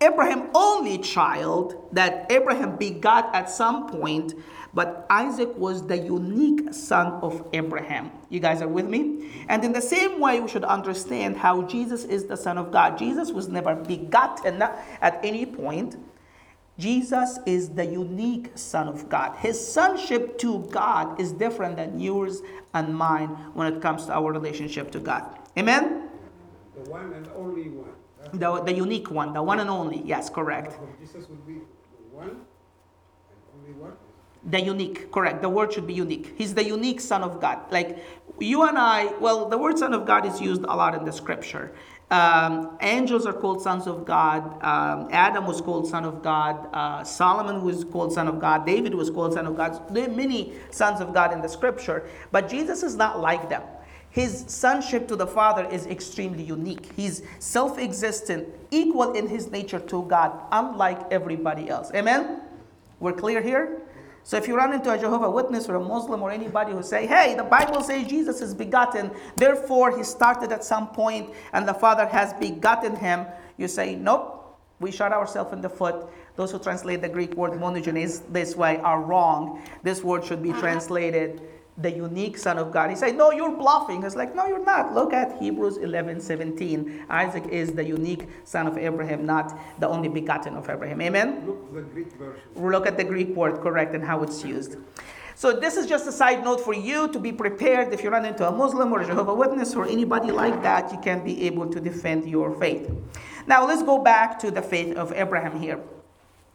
Abraham 0.00 0.50
only 0.52 0.98
child 0.98 1.88
that 1.92 2.26
Abraham 2.32 2.74
begot 2.74 3.32
at 3.32 3.48
some 3.48 3.86
point, 3.86 4.34
but 4.74 5.06
Isaac 5.08 5.56
was 5.56 5.86
the 5.86 5.96
unique 5.96 6.74
son 6.74 7.20
of 7.22 7.46
Abraham. 7.52 8.10
You 8.28 8.40
guys 8.40 8.62
are 8.62 8.68
with 8.68 8.86
me? 8.86 9.30
And 9.48 9.64
in 9.64 9.72
the 9.72 9.80
same 9.80 10.18
way, 10.18 10.40
we 10.40 10.48
should 10.48 10.64
understand 10.64 11.36
how 11.36 11.62
Jesus 11.62 12.02
is 12.02 12.24
the 12.24 12.36
Son 12.36 12.58
of 12.58 12.72
God. 12.72 12.98
Jesus 12.98 13.30
was 13.30 13.46
never 13.46 13.76
begotten 13.76 14.60
at 14.60 15.20
any 15.22 15.46
point. 15.46 15.96
Jesus 16.78 17.38
is 17.46 17.68
the 17.68 17.84
unique 17.84 18.50
Son 18.56 18.88
of 18.88 19.08
God. 19.08 19.36
His 19.36 19.54
sonship 19.72 20.36
to 20.38 20.66
God 20.72 21.20
is 21.20 21.30
different 21.30 21.76
than 21.76 22.00
yours 22.00 22.42
and 22.74 22.92
mine 22.92 23.28
when 23.54 23.72
it 23.72 23.80
comes 23.80 24.06
to 24.06 24.14
our 24.14 24.32
relationship 24.32 24.90
to 24.92 24.98
God. 24.98 25.38
Amen? 25.56 26.08
The 26.74 26.90
one 26.90 27.12
and 27.12 27.28
only 27.36 27.68
one. 27.68 27.99
The, 28.32 28.62
the 28.62 28.72
unique 28.72 29.10
one, 29.10 29.32
the 29.32 29.42
one 29.42 29.60
and 29.60 29.70
only. 29.70 30.02
Yes, 30.04 30.30
correct. 30.30 30.78
Jesus 31.00 31.28
would 31.28 31.46
be 31.46 31.54
the 31.54 32.16
one 32.16 32.28
and 32.28 32.38
only 33.54 33.72
one. 33.72 33.92
The 34.44 34.60
unique, 34.60 35.12
correct. 35.12 35.42
The 35.42 35.48
word 35.48 35.72
should 35.72 35.86
be 35.86 35.94
unique. 35.94 36.34
He's 36.38 36.54
the 36.54 36.64
unique 36.64 37.00
Son 37.00 37.22
of 37.22 37.40
God. 37.40 37.70
Like 37.70 37.98
you 38.38 38.62
and 38.62 38.78
I, 38.78 39.06
well, 39.18 39.48
the 39.48 39.58
word 39.58 39.78
Son 39.78 39.92
of 39.92 40.06
God 40.06 40.24
is 40.24 40.40
used 40.40 40.62
a 40.62 40.74
lot 40.74 40.94
in 40.94 41.04
the 41.04 41.12
scripture. 41.12 41.72
Um, 42.10 42.76
angels 42.80 43.24
are 43.24 43.32
called 43.32 43.62
sons 43.62 43.86
of 43.86 44.04
God. 44.04 44.42
Um, 44.64 45.08
Adam 45.12 45.46
was 45.46 45.60
called 45.60 45.86
son 45.86 46.04
of 46.04 46.22
God. 46.22 46.68
Uh, 46.72 47.04
Solomon 47.04 47.62
was 47.62 47.84
called 47.84 48.12
son 48.12 48.26
of 48.26 48.40
God. 48.40 48.66
David 48.66 48.94
was 48.94 49.10
called 49.10 49.34
son 49.34 49.46
of 49.46 49.56
God. 49.56 49.94
There 49.94 50.08
are 50.08 50.12
many 50.12 50.54
sons 50.70 51.00
of 51.00 51.14
God 51.14 51.32
in 51.32 51.40
the 51.40 51.48
scripture, 51.48 52.08
but 52.32 52.48
Jesus 52.48 52.82
is 52.82 52.96
not 52.96 53.20
like 53.20 53.48
them. 53.48 53.62
His 54.10 54.44
sonship 54.48 55.06
to 55.08 55.16
the 55.16 55.26
Father 55.26 55.68
is 55.70 55.86
extremely 55.86 56.42
unique. 56.42 56.92
He's 56.96 57.22
self 57.38 57.78
existent, 57.78 58.48
equal 58.70 59.12
in 59.12 59.28
his 59.28 59.50
nature 59.50 59.78
to 59.78 60.02
God, 60.04 60.32
unlike 60.50 61.00
everybody 61.12 61.68
else. 61.68 61.92
Amen? 61.94 62.40
We're 62.98 63.12
clear 63.12 63.40
here? 63.40 63.82
So 64.22 64.36
if 64.36 64.46
you 64.46 64.56
run 64.56 64.72
into 64.72 64.92
a 64.92 64.98
Jehovah 64.98 65.30
Witness 65.30 65.68
or 65.68 65.76
a 65.76 65.80
Muslim 65.80 66.22
or 66.22 66.30
anybody 66.30 66.72
who 66.72 66.82
say, 66.82 67.06
"Hey, 67.06 67.34
the 67.34 67.44
Bible 67.44 67.82
says 67.82 68.06
Jesus 68.06 68.42
is 68.42 68.52
begotten, 68.52 69.10
therefore 69.36 69.96
he 69.96 70.04
started 70.04 70.52
at 70.52 70.64
some 70.64 70.88
point 70.88 71.30
and 71.52 71.66
the 71.66 71.74
Father 71.74 72.06
has 72.06 72.34
begotten 72.34 72.96
him," 72.96 73.26
you 73.56 73.68
say, 73.68 73.94
"Nope." 73.94 74.36
We 74.80 74.90
shot 74.90 75.12
ourselves 75.12 75.52
in 75.52 75.60
the 75.60 75.68
foot. 75.68 76.08
Those 76.36 76.52
who 76.52 76.58
translate 76.58 77.02
the 77.02 77.08
Greek 77.08 77.34
word 77.34 77.52
monogenes 77.52 78.22
this 78.32 78.56
way 78.56 78.78
are 78.78 79.00
wrong. 79.00 79.60
This 79.82 80.02
word 80.02 80.24
should 80.24 80.42
be 80.42 80.50
uh-huh. 80.50 80.60
translated 80.60 81.42
the 81.78 81.90
unique 81.90 82.36
Son 82.36 82.58
of 82.58 82.72
God. 82.72 82.90
He 82.90 82.96
said, 82.96 83.16
No, 83.16 83.30
you're 83.30 83.56
bluffing. 83.56 84.02
It's 84.02 84.16
like, 84.16 84.34
No, 84.34 84.46
you're 84.46 84.64
not. 84.64 84.94
Look 84.94 85.12
at 85.12 85.38
Hebrews 85.40 85.78
11 85.78 86.20
17. 86.20 87.06
Isaac 87.08 87.46
is 87.48 87.72
the 87.72 87.84
unique 87.84 88.28
son 88.44 88.66
of 88.66 88.76
Abraham, 88.76 89.24
not 89.24 89.58
the 89.80 89.88
only 89.88 90.08
begotten 90.08 90.56
of 90.56 90.68
Abraham. 90.68 91.00
Amen? 91.00 91.46
Look 91.46 91.74
the 91.74 91.82
Greek 91.82 92.12
version. 92.12 92.42
Look 92.56 92.86
at 92.86 92.96
the 92.96 93.04
Greek 93.04 93.28
word, 93.28 93.60
correct, 93.60 93.94
and 93.94 94.04
how 94.04 94.22
it's 94.22 94.44
used. 94.44 94.76
So, 95.34 95.58
this 95.58 95.78
is 95.78 95.86
just 95.86 96.06
a 96.06 96.12
side 96.12 96.44
note 96.44 96.60
for 96.60 96.74
you 96.74 97.08
to 97.08 97.18
be 97.18 97.32
prepared. 97.32 97.94
If 97.94 98.04
you 98.04 98.10
run 98.10 98.26
into 98.26 98.46
a 98.46 98.52
Muslim 98.52 98.92
or 98.92 99.00
a 99.00 99.06
Jehovah 99.06 99.32
Witness 99.32 99.74
or 99.74 99.86
anybody 99.86 100.30
like 100.30 100.62
that, 100.62 100.92
you 100.92 100.98
can 101.00 101.24
be 101.24 101.46
able 101.46 101.66
to 101.68 101.80
defend 101.80 102.28
your 102.28 102.52
faith. 102.60 102.90
Now, 103.46 103.66
let's 103.66 103.82
go 103.82 103.96
back 104.02 104.38
to 104.40 104.50
the 104.50 104.60
faith 104.60 104.96
of 104.98 105.12
Abraham 105.14 105.58
here. 105.58 105.80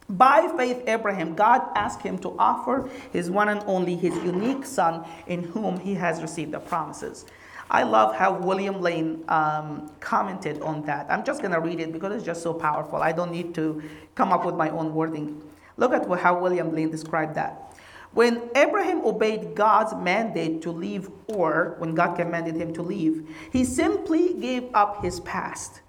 By 0.08 0.52
faith, 0.56 0.84
Abraham, 0.86 1.34
God 1.34 1.62
asked 1.74 2.00
him 2.02 2.18
to 2.18 2.36
offer 2.38 2.88
his 3.12 3.30
one 3.30 3.48
and 3.48 3.60
only, 3.66 3.96
his 3.96 4.14
unique 4.16 4.64
son, 4.64 5.04
in 5.26 5.42
whom 5.42 5.80
he 5.80 5.94
has 5.94 6.22
received 6.22 6.52
the 6.52 6.60
promises. 6.60 7.26
I 7.68 7.82
love 7.82 8.14
how 8.14 8.32
William 8.34 8.80
Lane 8.80 9.24
um, 9.28 9.90
commented 9.98 10.62
on 10.62 10.82
that. 10.86 11.06
I'm 11.10 11.24
just 11.24 11.40
going 11.40 11.52
to 11.52 11.60
read 11.60 11.80
it 11.80 11.92
because 11.92 12.14
it's 12.14 12.24
just 12.24 12.42
so 12.42 12.54
powerful. 12.54 13.02
I 13.02 13.10
don't 13.10 13.32
need 13.32 13.54
to 13.56 13.82
come 14.14 14.32
up 14.32 14.46
with 14.46 14.54
my 14.54 14.70
own 14.70 14.94
wording. 14.94 15.42
Look 15.76 15.92
at 15.92 16.08
how 16.20 16.38
William 16.38 16.72
Lane 16.72 16.90
described 16.90 17.34
that. 17.34 17.74
When 18.12 18.48
Abraham 18.54 19.04
obeyed 19.04 19.54
God's 19.54 19.94
mandate 19.94 20.62
to 20.62 20.70
leave 20.70 21.10
Ur, 21.30 21.74
when 21.78 21.94
God 21.94 22.14
commanded 22.16 22.54
him 22.54 22.72
to 22.74 22.82
leave, 22.82 23.28
he 23.52 23.64
simply 23.64 24.34
gave 24.34 24.72
up 24.72 25.02
his 25.02 25.20
past. 25.20 25.80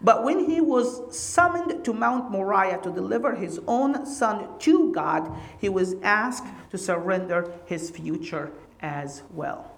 But 0.00 0.24
when 0.24 0.48
he 0.48 0.60
was 0.60 1.16
summoned 1.16 1.84
to 1.84 1.92
Mount 1.92 2.30
Moriah 2.30 2.78
to 2.82 2.90
deliver 2.90 3.34
his 3.34 3.60
own 3.66 4.06
son 4.06 4.58
to 4.60 4.92
God, 4.92 5.36
he 5.58 5.68
was 5.68 5.96
asked 6.02 6.46
to 6.70 6.78
surrender 6.78 7.52
his 7.66 7.90
future 7.90 8.52
as 8.80 9.22
well. 9.32 9.76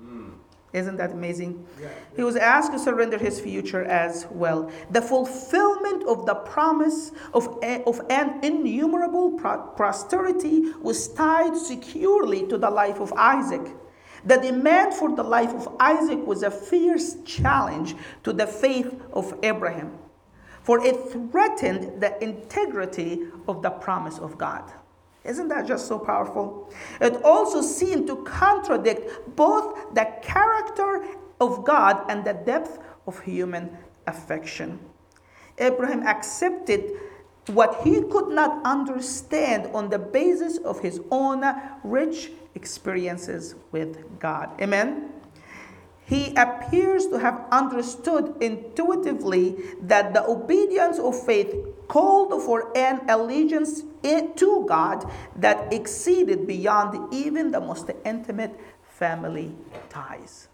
Mm. 0.00 0.32
Isn't 0.72 0.96
that 0.96 1.12
amazing? 1.12 1.66
Yeah. 1.80 1.88
He 2.16 2.22
was 2.22 2.36
asked 2.36 2.72
to 2.72 2.78
surrender 2.78 3.18
his 3.18 3.38
future 3.38 3.84
as 3.84 4.26
well. 4.30 4.70
The 4.90 5.02
fulfillment 5.02 6.04
of 6.04 6.24
the 6.24 6.34
promise 6.34 7.12
of, 7.34 7.58
a, 7.62 7.82
of 7.84 8.00
an 8.08 8.42
innumerable 8.42 9.32
pro- 9.32 9.66
posterity 9.76 10.72
was 10.80 11.08
tied 11.08 11.56
securely 11.56 12.46
to 12.46 12.56
the 12.56 12.70
life 12.70 13.00
of 13.00 13.12
Isaac. 13.14 13.76
The 14.24 14.36
demand 14.36 14.94
for 14.94 15.14
the 15.14 15.22
life 15.22 15.52
of 15.52 15.74
Isaac 15.80 16.24
was 16.26 16.42
a 16.42 16.50
fierce 16.50 17.16
challenge 17.24 17.96
to 18.22 18.32
the 18.32 18.46
faith 18.46 18.94
of 19.12 19.38
Abraham, 19.42 19.98
for 20.62 20.84
it 20.84 20.96
threatened 21.10 22.00
the 22.00 22.22
integrity 22.22 23.26
of 23.48 23.62
the 23.62 23.70
promise 23.70 24.18
of 24.18 24.38
God. 24.38 24.70
Isn't 25.24 25.48
that 25.48 25.66
just 25.66 25.86
so 25.86 25.98
powerful? 25.98 26.72
It 27.00 27.22
also 27.24 27.62
seemed 27.62 28.06
to 28.08 28.16
contradict 28.24 29.36
both 29.36 29.94
the 29.94 30.06
character 30.22 31.04
of 31.40 31.64
God 31.64 32.04
and 32.08 32.24
the 32.24 32.34
depth 32.34 32.78
of 33.06 33.20
human 33.20 33.76
affection. 34.06 34.78
Abraham 35.58 36.06
accepted 36.06 36.92
what 37.48 37.80
he 37.82 38.00
could 38.02 38.28
not 38.28 38.64
understand 38.64 39.66
on 39.74 39.90
the 39.90 39.98
basis 39.98 40.58
of 40.58 40.80
his 40.80 41.00
own 41.10 41.44
rich 41.82 42.30
experiences 42.54 43.54
with 43.70 44.18
God. 44.18 44.50
Amen? 44.60 45.10
He 46.04 46.34
appears 46.34 47.06
to 47.06 47.18
have 47.18 47.46
understood 47.50 48.36
intuitively 48.42 49.56
that 49.82 50.12
the 50.12 50.28
obedience 50.28 50.98
of 50.98 51.18
faith 51.24 51.54
called 51.88 52.42
for 52.42 52.76
an 52.76 53.00
allegiance 53.08 53.82
to 54.02 54.64
God 54.68 55.10
that 55.36 55.72
exceeded 55.72 56.46
beyond 56.46 57.14
even 57.14 57.50
the 57.50 57.60
most 57.60 57.90
intimate 58.04 58.58
family 58.82 59.54
ties. 59.88 60.48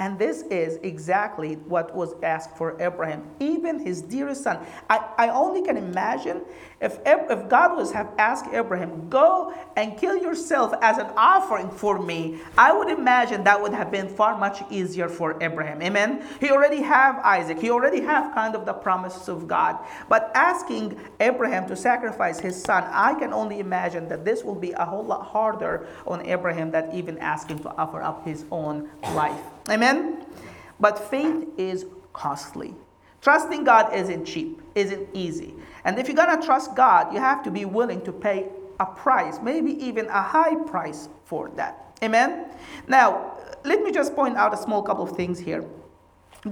And 0.00 0.16
this 0.16 0.42
is 0.42 0.78
exactly 0.84 1.54
what 1.54 1.94
was 1.94 2.14
asked 2.22 2.56
for 2.56 2.80
Abraham, 2.80 3.28
even 3.40 3.80
his 3.80 4.00
dearest 4.00 4.44
son. 4.44 4.64
I, 4.88 5.04
I 5.18 5.28
only 5.30 5.62
can 5.62 5.76
imagine 5.76 6.42
if, 6.80 6.98
if 7.04 7.48
God 7.48 7.76
was 7.76 7.90
have 7.90 8.12
asked 8.16 8.46
Abraham, 8.52 9.08
go 9.08 9.52
and 9.76 9.98
kill 9.98 10.16
yourself 10.16 10.72
as 10.80 10.98
an 10.98 11.08
offering 11.16 11.68
for 11.68 11.98
me, 11.98 12.38
I 12.56 12.72
would 12.72 12.88
imagine 12.88 13.42
that 13.44 13.60
would 13.60 13.74
have 13.74 13.90
been 13.90 14.08
far 14.08 14.38
much 14.38 14.62
easier 14.70 15.08
for 15.08 15.42
Abraham. 15.42 15.82
Amen. 15.82 16.24
He 16.38 16.50
already 16.50 16.80
have 16.82 17.16
Isaac. 17.24 17.58
He 17.58 17.70
already 17.70 18.00
have 18.02 18.32
kind 18.32 18.54
of 18.54 18.66
the 18.66 18.74
promises 18.74 19.28
of 19.28 19.48
God. 19.48 19.78
But 20.08 20.30
asking 20.36 21.00
Abraham 21.18 21.66
to 21.66 21.74
sacrifice 21.74 22.38
his 22.38 22.62
son, 22.62 22.84
I 22.92 23.14
can 23.14 23.32
only 23.32 23.58
imagine 23.58 24.08
that 24.08 24.24
this 24.24 24.44
will 24.44 24.54
be 24.54 24.70
a 24.72 24.84
whole 24.84 25.04
lot 25.04 25.26
harder 25.26 25.88
on 26.06 26.24
Abraham 26.24 26.70
than 26.70 26.92
even 26.92 27.18
asking 27.18 27.58
to 27.60 27.76
offer 27.76 28.00
up 28.00 28.24
his 28.24 28.44
own 28.52 28.88
life. 29.02 29.57
Amen? 29.70 30.24
But 30.80 30.98
faith 31.10 31.46
is 31.56 31.86
costly. 32.12 32.74
Trusting 33.20 33.64
God 33.64 33.92
isn't 33.92 34.24
cheap, 34.24 34.62
isn't 34.74 35.08
easy. 35.12 35.54
And 35.84 35.98
if 35.98 36.06
you're 36.06 36.16
going 36.16 36.38
to 36.38 36.44
trust 36.44 36.74
God, 36.74 37.12
you 37.12 37.18
have 37.18 37.42
to 37.44 37.50
be 37.50 37.64
willing 37.64 38.00
to 38.02 38.12
pay 38.12 38.48
a 38.80 38.86
price, 38.86 39.38
maybe 39.42 39.72
even 39.84 40.06
a 40.06 40.22
high 40.22 40.54
price 40.54 41.08
for 41.24 41.50
that. 41.56 41.96
Amen? 42.02 42.46
Now, 42.86 43.36
let 43.64 43.82
me 43.82 43.90
just 43.90 44.14
point 44.14 44.36
out 44.36 44.54
a 44.54 44.56
small 44.56 44.82
couple 44.82 45.04
of 45.04 45.16
things 45.16 45.38
here. 45.38 45.64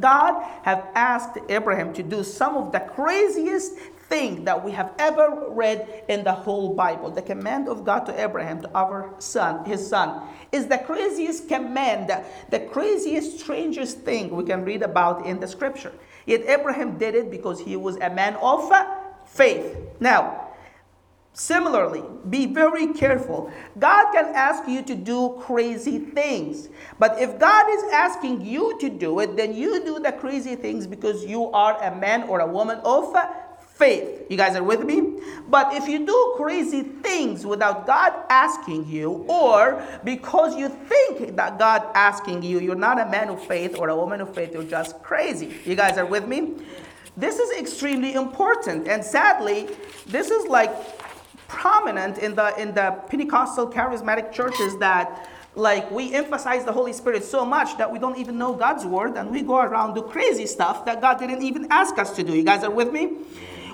God 0.00 0.42
have 0.62 0.88
asked 0.94 1.38
Abraham 1.48 1.92
to 1.94 2.02
do 2.02 2.24
some 2.24 2.56
of 2.56 2.72
the 2.72 2.80
craziest 2.80 3.76
thing 4.08 4.44
that 4.44 4.64
we 4.64 4.72
have 4.72 4.92
ever 4.98 5.46
read 5.48 6.04
in 6.08 6.24
the 6.24 6.32
whole 6.32 6.74
Bible. 6.74 7.10
The 7.10 7.22
command 7.22 7.68
of 7.68 7.84
God 7.84 8.00
to 8.06 8.20
Abraham 8.20 8.62
to 8.62 8.70
our 8.74 9.14
son, 9.18 9.64
his 9.64 9.86
son, 9.86 10.22
is 10.52 10.66
the 10.66 10.78
craziest 10.78 11.48
command, 11.48 12.10
the 12.50 12.60
craziest, 12.60 13.40
strangest 13.40 14.00
thing 14.00 14.30
we 14.30 14.44
can 14.44 14.64
read 14.64 14.82
about 14.82 15.26
in 15.26 15.40
the 15.40 15.48
scripture. 15.48 15.92
Yet 16.26 16.42
Abraham 16.46 16.98
did 16.98 17.14
it 17.14 17.30
because 17.30 17.60
he 17.60 17.76
was 17.76 17.96
a 17.96 18.10
man 18.10 18.34
of 18.36 18.72
faith. 19.26 19.76
Now, 20.00 20.46
Similarly, 21.38 22.02
be 22.30 22.46
very 22.46 22.94
careful. 22.94 23.52
God 23.78 24.10
can 24.10 24.34
ask 24.34 24.66
you 24.66 24.82
to 24.84 24.94
do 24.94 25.38
crazy 25.42 25.98
things. 25.98 26.70
But 26.98 27.20
if 27.20 27.38
God 27.38 27.66
is 27.68 27.92
asking 27.92 28.40
you 28.40 28.78
to 28.78 28.88
do 28.88 29.20
it, 29.20 29.36
then 29.36 29.54
you 29.54 29.84
do 29.84 30.00
the 30.00 30.12
crazy 30.12 30.56
things 30.56 30.86
because 30.86 31.26
you 31.26 31.52
are 31.52 31.76
a 31.82 31.94
man 31.94 32.22
or 32.22 32.40
a 32.40 32.46
woman 32.46 32.78
of 32.84 33.14
faith. 33.76 34.24
You 34.30 34.36
guys 34.36 34.56
are 34.56 34.62
with 34.62 34.84
me? 34.84 35.20
But 35.48 35.74
if 35.74 35.86
you 35.86 36.04
do 36.06 36.34
crazy 36.36 36.82
things 36.82 37.44
without 37.44 37.86
God 37.86 38.12
asking 38.30 38.88
you, 38.88 39.26
or 39.28 39.82
because 40.02 40.56
you 40.56 40.68
think 40.68 41.36
that 41.36 41.58
God 41.58 41.86
asking 41.94 42.42
you, 42.42 42.58
you're 42.58 42.74
not 42.74 42.98
a 43.00 43.06
man 43.06 43.28
of 43.28 43.42
faith 43.44 43.76
or 43.78 43.90
a 43.90 43.96
woman 43.96 44.20
of 44.20 44.34
faith, 44.34 44.54
you're 44.54 44.64
just 44.64 45.02
crazy. 45.02 45.54
You 45.64 45.76
guys 45.76 45.98
are 45.98 46.06
with 46.06 46.26
me? 46.26 46.54
This 47.16 47.38
is 47.38 47.58
extremely 47.58 48.14
important. 48.14 48.88
And 48.88 49.04
sadly, 49.04 49.68
this 50.06 50.30
is 50.30 50.46
like 50.46 50.72
prominent 51.48 52.18
in 52.18 52.34
the 52.34 52.58
in 52.60 52.74
the 52.74 52.98
Pentecostal 53.08 53.70
charismatic 53.70 54.32
churches 54.32 54.76
that 54.78 55.30
like 55.54 55.90
we 55.90 56.12
emphasize 56.12 56.64
the 56.64 56.72
Holy 56.72 56.92
Spirit 56.92 57.24
so 57.24 57.44
much 57.44 57.78
that 57.78 57.90
we 57.90 57.98
don't 57.98 58.18
even 58.18 58.36
know 58.36 58.52
God's 58.52 58.84
word 58.84 59.16
and 59.16 59.30
we 59.30 59.42
go 59.42 59.58
around 59.58 59.94
do 59.94 60.02
crazy 60.02 60.46
stuff 60.46 60.84
that 60.84 61.00
God 61.00 61.18
didn't 61.18 61.42
even 61.42 61.66
ask 61.70 61.98
us 61.98 62.14
to 62.16 62.22
do. 62.22 62.34
You 62.34 62.42
guys 62.42 62.64
are 62.64 62.70
with 62.70 62.92
me? 62.92 63.18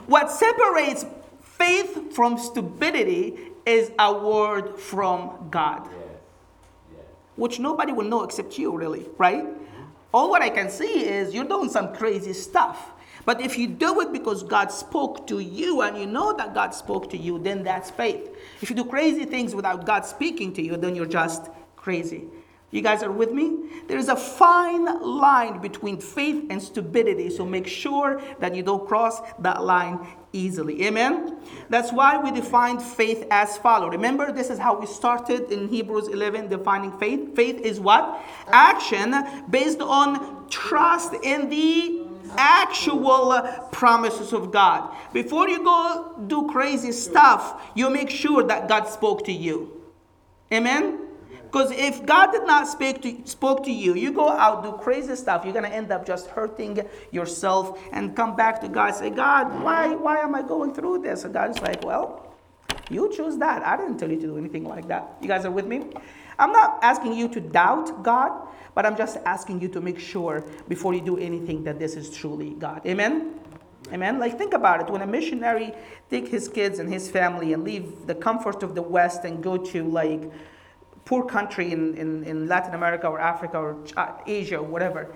What 0.06 0.30
separates 0.30 1.06
faith 1.42 2.14
from 2.14 2.38
stupidity 2.38 3.36
is 3.64 3.92
a 3.98 4.12
word 4.12 4.78
from 4.78 5.48
God. 5.50 5.88
Which 7.36 7.58
nobody 7.58 7.92
will 7.92 8.04
know 8.04 8.24
except 8.24 8.58
you, 8.58 8.76
really, 8.76 9.06
right? 9.16 9.46
All 10.12 10.28
what 10.28 10.42
I 10.42 10.50
can 10.50 10.68
see 10.68 11.06
is 11.06 11.32
you're 11.34 11.44
doing 11.44 11.70
some 11.70 11.94
crazy 11.94 12.32
stuff. 12.32 12.90
But 13.24 13.40
if 13.40 13.56
you 13.56 13.68
do 13.68 14.00
it 14.00 14.12
because 14.12 14.42
God 14.42 14.72
spoke 14.72 15.26
to 15.28 15.38
you 15.38 15.82
and 15.82 15.96
you 15.96 16.06
know 16.06 16.36
that 16.36 16.54
God 16.54 16.74
spoke 16.74 17.08
to 17.10 17.16
you, 17.16 17.38
then 17.38 17.62
that's 17.62 17.90
faith. 17.90 18.36
If 18.60 18.68
you 18.68 18.76
do 18.76 18.84
crazy 18.84 19.24
things 19.24 19.54
without 19.54 19.86
God 19.86 20.04
speaking 20.04 20.52
to 20.54 20.62
you, 20.62 20.76
then 20.76 20.96
you're 20.96 21.06
just 21.06 21.48
crazy. 21.76 22.24
You 22.72 22.80
guys 22.80 23.02
are 23.02 23.12
with 23.12 23.32
me? 23.32 23.68
There 23.86 23.98
is 23.98 24.08
a 24.08 24.16
fine 24.16 24.86
line 25.02 25.60
between 25.60 26.00
faith 26.00 26.46
and 26.48 26.60
stupidity, 26.60 27.28
so 27.28 27.44
make 27.44 27.66
sure 27.66 28.22
that 28.40 28.54
you 28.54 28.62
don't 28.62 28.88
cross 28.88 29.20
that 29.40 29.62
line 29.62 30.00
easily. 30.32 30.86
Amen? 30.86 31.36
That's 31.68 31.92
why 31.92 32.16
we 32.16 32.30
defined 32.30 32.82
faith 32.82 33.26
as 33.30 33.58
follow. 33.58 33.90
Remember, 33.90 34.32
this 34.32 34.48
is 34.48 34.58
how 34.58 34.80
we 34.80 34.86
started 34.86 35.52
in 35.52 35.68
Hebrews 35.68 36.08
11 36.08 36.48
defining 36.48 36.96
faith. 36.98 37.36
Faith 37.36 37.60
is 37.60 37.78
what? 37.78 38.18
Action 38.48 39.14
based 39.50 39.82
on 39.82 40.48
trust 40.48 41.12
in 41.22 41.50
the 41.50 42.06
actual 42.38 43.38
promises 43.70 44.32
of 44.32 44.50
God. 44.50 44.96
Before 45.12 45.46
you 45.46 45.62
go 45.62 46.14
do 46.26 46.48
crazy 46.48 46.92
stuff, 46.92 47.70
you 47.74 47.90
make 47.90 48.08
sure 48.08 48.42
that 48.44 48.66
God 48.66 48.88
spoke 48.88 49.26
to 49.26 49.32
you. 49.32 49.82
Amen? 50.50 51.01
Because 51.52 51.70
if 51.72 52.06
God 52.06 52.32
did 52.32 52.46
not 52.46 52.66
speak 52.66 53.02
to, 53.02 53.26
spoke 53.26 53.62
to 53.64 53.70
you, 53.70 53.94
you 53.94 54.10
go 54.10 54.30
out, 54.30 54.62
do 54.62 54.72
crazy 54.72 55.14
stuff, 55.16 55.44
you're 55.44 55.52
going 55.52 55.70
to 55.70 55.74
end 55.74 55.92
up 55.92 56.06
just 56.06 56.28
hurting 56.28 56.80
yourself 57.10 57.78
and 57.92 58.16
come 58.16 58.34
back 58.34 58.58
to 58.62 58.68
God 58.68 58.94
say, 58.94 59.10
God, 59.10 59.62
why, 59.62 59.94
why 59.94 60.20
am 60.20 60.34
I 60.34 60.40
going 60.40 60.72
through 60.72 61.02
this? 61.02 61.24
And 61.24 61.34
God's 61.34 61.60
like, 61.60 61.84
well, 61.84 62.34
you 62.88 63.12
choose 63.14 63.36
that. 63.36 63.62
I 63.66 63.76
didn't 63.76 63.98
tell 63.98 64.10
you 64.10 64.16
to 64.20 64.26
do 64.28 64.38
anything 64.38 64.64
like 64.64 64.88
that. 64.88 65.16
You 65.20 65.28
guys 65.28 65.44
are 65.44 65.50
with 65.50 65.66
me? 65.66 65.84
I'm 66.38 66.52
not 66.52 66.78
asking 66.82 67.12
you 67.12 67.28
to 67.28 67.40
doubt 67.40 68.02
God. 68.02 68.48
But 68.74 68.86
I'm 68.86 68.96
just 68.96 69.18
asking 69.26 69.60
you 69.60 69.68
to 69.68 69.80
make 69.80 69.98
sure 69.98 70.44
before 70.68 70.94
you 70.94 71.02
do 71.02 71.18
anything 71.18 71.64
that 71.64 71.78
this 71.78 71.94
is 71.94 72.08
truly 72.16 72.50
God. 72.50 72.80
Amen? 72.86 73.38
Amen. 73.92 74.18
Like 74.18 74.38
think 74.38 74.54
about 74.54 74.80
it. 74.80 74.90
When 74.90 75.02
a 75.02 75.06
missionary 75.06 75.74
take 76.08 76.28
his 76.28 76.48
kids 76.48 76.78
and 76.78 76.90
his 76.90 77.10
family 77.10 77.52
and 77.52 77.64
leave 77.64 78.06
the 78.06 78.14
comfort 78.14 78.62
of 78.62 78.74
the 78.74 78.80
West 78.80 79.24
and 79.24 79.42
go 79.42 79.58
to 79.58 79.84
like 79.84 80.30
poor 81.04 81.24
country 81.24 81.72
in, 81.72 81.94
in, 81.96 82.24
in 82.24 82.48
Latin 82.48 82.74
America 82.74 83.06
or 83.06 83.18
Africa 83.18 83.58
or 83.58 83.76
uh, 83.96 84.12
Asia 84.26 84.56
or 84.56 84.62
whatever. 84.62 85.14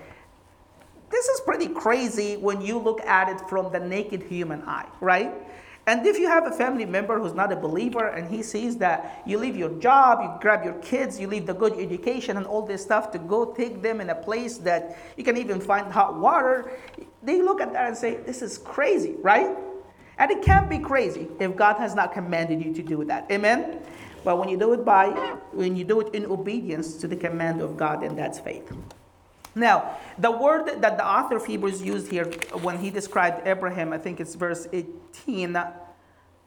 This 1.09 1.27
is 1.27 1.39
pretty 1.41 1.67
crazy 1.69 2.35
when 2.35 2.61
you 2.61 2.77
look 2.77 3.01
at 3.01 3.29
it 3.29 3.39
from 3.49 3.71
the 3.71 3.79
naked 3.79 4.23
human 4.23 4.61
eye, 4.63 4.87
right? 4.99 5.33
And 5.87 6.05
if 6.05 6.19
you 6.19 6.27
have 6.27 6.45
a 6.45 6.51
family 6.51 6.85
member 6.85 7.17
who's 7.17 7.33
not 7.33 7.49
a 7.53 7.55
believer 7.55 8.09
and 8.09 8.29
he 8.29 8.43
sees 8.43 8.75
that 8.77 9.23
you 9.25 9.37
leave 9.37 9.55
your 9.55 9.69
job, 9.79 10.19
you 10.21 10.29
grab 10.41 10.65
your 10.65 10.73
kids, 10.75 11.17
you 11.17 11.27
leave 11.27 11.45
the 11.45 11.53
good 11.53 11.79
education 11.79 12.35
and 12.35 12.45
all 12.45 12.61
this 12.65 12.83
stuff 12.83 13.09
to 13.11 13.19
go 13.19 13.53
take 13.53 13.81
them 13.81 14.01
in 14.01 14.09
a 14.09 14.15
place 14.15 14.57
that 14.57 14.97
you 15.15 15.23
can 15.23 15.37
even 15.37 15.61
find 15.61 15.89
hot 15.89 16.19
water, 16.19 16.73
they 17.23 17.41
look 17.41 17.61
at 17.61 17.71
that 17.71 17.87
and 17.87 17.97
say, 17.97 18.17
This 18.17 18.41
is 18.41 18.57
crazy, 18.57 19.15
right? 19.21 19.55
And 20.17 20.29
it 20.29 20.41
can't 20.41 20.69
be 20.69 20.79
crazy 20.79 21.29
if 21.39 21.55
God 21.55 21.77
has 21.77 21.95
not 21.95 22.11
commanded 22.11 22.63
you 22.65 22.73
to 22.73 22.83
do 22.83 23.05
that. 23.05 23.31
Amen? 23.31 23.79
But 24.23 24.37
when 24.37 24.49
you 24.49 24.57
do 24.57 24.73
it 24.73 24.83
by, 24.83 25.07
when 25.51 25.75
you 25.75 25.83
do 25.83 26.01
it 26.01 26.13
in 26.13 26.25
obedience 26.25 26.95
to 26.97 27.07
the 27.07 27.15
command 27.15 27.61
of 27.61 27.77
God, 27.77 28.01
then 28.01 28.15
that's 28.15 28.39
faith. 28.39 28.71
Now, 29.55 29.97
the 30.19 30.31
word 30.31 30.81
that 30.81 30.97
the 30.97 31.07
author 31.07 31.37
of 31.37 31.45
Hebrews 31.45 31.81
used 31.81 32.11
here 32.11 32.25
when 32.61 32.77
he 32.77 32.91
described 32.91 33.47
Abraham, 33.47 33.91
I 33.91 33.97
think 33.97 34.19
it's 34.19 34.35
verse 34.35 34.67
18, 34.71 35.57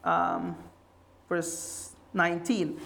um, 0.05 0.57
verse 1.29 1.93
19. 2.15 2.81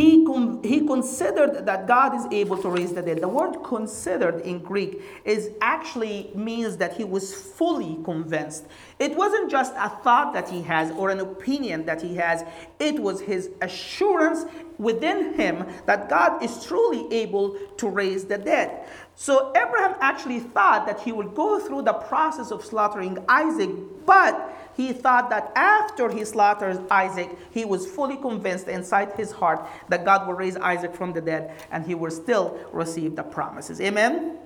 He, 0.00 0.24
con- 0.24 0.62
he 0.64 0.86
considered 0.86 1.66
that 1.66 1.86
God 1.86 2.14
is 2.14 2.24
able 2.32 2.56
to 2.62 2.70
raise 2.70 2.94
the 2.94 3.02
dead. 3.02 3.20
The 3.20 3.28
word 3.28 3.62
considered 3.62 4.40
in 4.40 4.60
Greek 4.60 5.02
is 5.26 5.50
actually 5.60 6.30
means 6.34 6.78
that 6.78 6.96
he 6.96 7.04
was 7.04 7.34
fully 7.34 7.98
convinced. 8.02 8.64
It 8.98 9.14
wasn't 9.14 9.50
just 9.50 9.74
a 9.76 9.90
thought 10.02 10.32
that 10.32 10.48
he 10.48 10.62
has 10.62 10.90
or 10.92 11.10
an 11.10 11.20
opinion 11.20 11.84
that 11.84 12.00
he 12.00 12.16
has, 12.16 12.44
it 12.78 12.98
was 12.98 13.20
his 13.20 13.50
assurance 13.60 14.46
within 14.78 15.34
him 15.34 15.66
that 15.84 16.08
God 16.08 16.42
is 16.42 16.64
truly 16.64 17.06
able 17.12 17.58
to 17.76 17.86
raise 17.86 18.24
the 18.24 18.38
dead. 18.38 18.88
So 19.16 19.52
Abraham 19.54 19.96
actually 20.00 20.40
thought 20.40 20.86
that 20.86 20.98
he 21.00 21.12
would 21.12 21.34
go 21.34 21.60
through 21.60 21.82
the 21.82 21.92
process 21.92 22.50
of 22.50 22.64
slaughtering 22.64 23.18
Isaac, 23.28 23.68
but 24.06 24.50
he 24.80 24.94
thought 24.94 25.28
that 25.28 25.52
after 25.54 26.10
he 26.10 26.24
slaughtered 26.24 26.80
Isaac, 26.90 27.36
he 27.50 27.66
was 27.66 27.86
fully 27.86 28.16
convinced 28.16 28.66
inside 28.66 29.12
his 29.12 29.30
heart 29.30 29.66
that 29.90 30.06
God 30.06 30.26
will 30.26 30.34
raise 30.34 30.56
Isaac 30.56 30.94
from 30.94 31.12
the 31.12 31.20
dead 31.20 31.52
and 31.70 31.84
he 31.84 31.94
will 31.94 32.10
still 32.10 32.58
receive 32.72 33.14
the 33.14 33.22
promises. 33.22 33.78
Amen? 33.80 34.38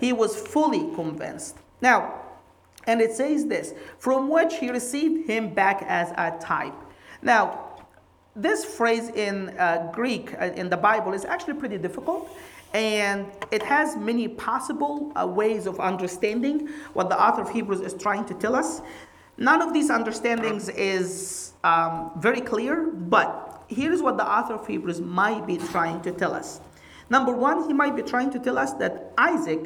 He 0.00 0.12
was 0.12 0.36
fully 0.36 0.92
convinced. 0.94 1.56
Now, 1.80 2.22
and 2.88 3.00
it 3.00 3.12
says 3.12 3.46
this 3.46 3.72
from 3.98 4.28
which 4.28 4.56
he 4.56 4.70
received 4.70 5.28
him 5.28 5.54
back 5.54 5.84
as 5.86 6.10
a 6.12 6.36
type. 6.40 6.74
Now, 7.22 7.76
this 8.34 8.64
phrase 8.64 9.08
in 9.10 9.50
uh, 9.58 9.90
Greek 9.92 10.34
uh, 10.40 10.46
in 10.56 10.70
the 10.70 10.76
Bible 10.76 11.12
is 11.12 11.24
actually 11.24 11.54
pretty 11.54 11.78
difficult 11.78 12.30
and 12.74 13.26
it 13.50 13.62
has 13.62 13.96
many 13.96 14.28
possible 14.28 15.12
uh, 15.16 15.26
ways 15.26 15.66
of 15.66 15.80
understanding 15.80 16.68
what 16.92 17.08
the 17.08 17.20
author 17.20 17.42
of 17.42 17.50
Hebrews 17.50 17.80
is 17.80 17.94
trying 17.94 18.24
to 18.26 18.34
tell 18.34 18.54
us. 18.54 18.82
None 19.38 19.62
of 19.62 19.72
these 19.72 19.88
understandings 19.88 20.68
is 20.68 21.52
um, 21.62 22.10
very 22.18 22.40
clear, 22.40 22.90
but 22.90 23.62
here's 23.68 24.02
what 24.02 24.16
the 24.16 24.28
author 24.28 24.54
of 24.54 24.66
Hebrews 24.66 25.00
might 25.00 25.46
be 25.46 25.58
trying 25.58 26.02
to 26.02 26.10
tell 26.10 26.34
us. 26.34 26.60
Number 27.08 27.32
one, 27.32 27.66
he 27.68 27.72
might 27.72 27.94
be 27.94 28.02
trying 28.02 28.30
to 28.30 28.38
tell 28.40 28.58
us 28.58 28.72
that 28.74 29.12
Isaac 29.16 29.60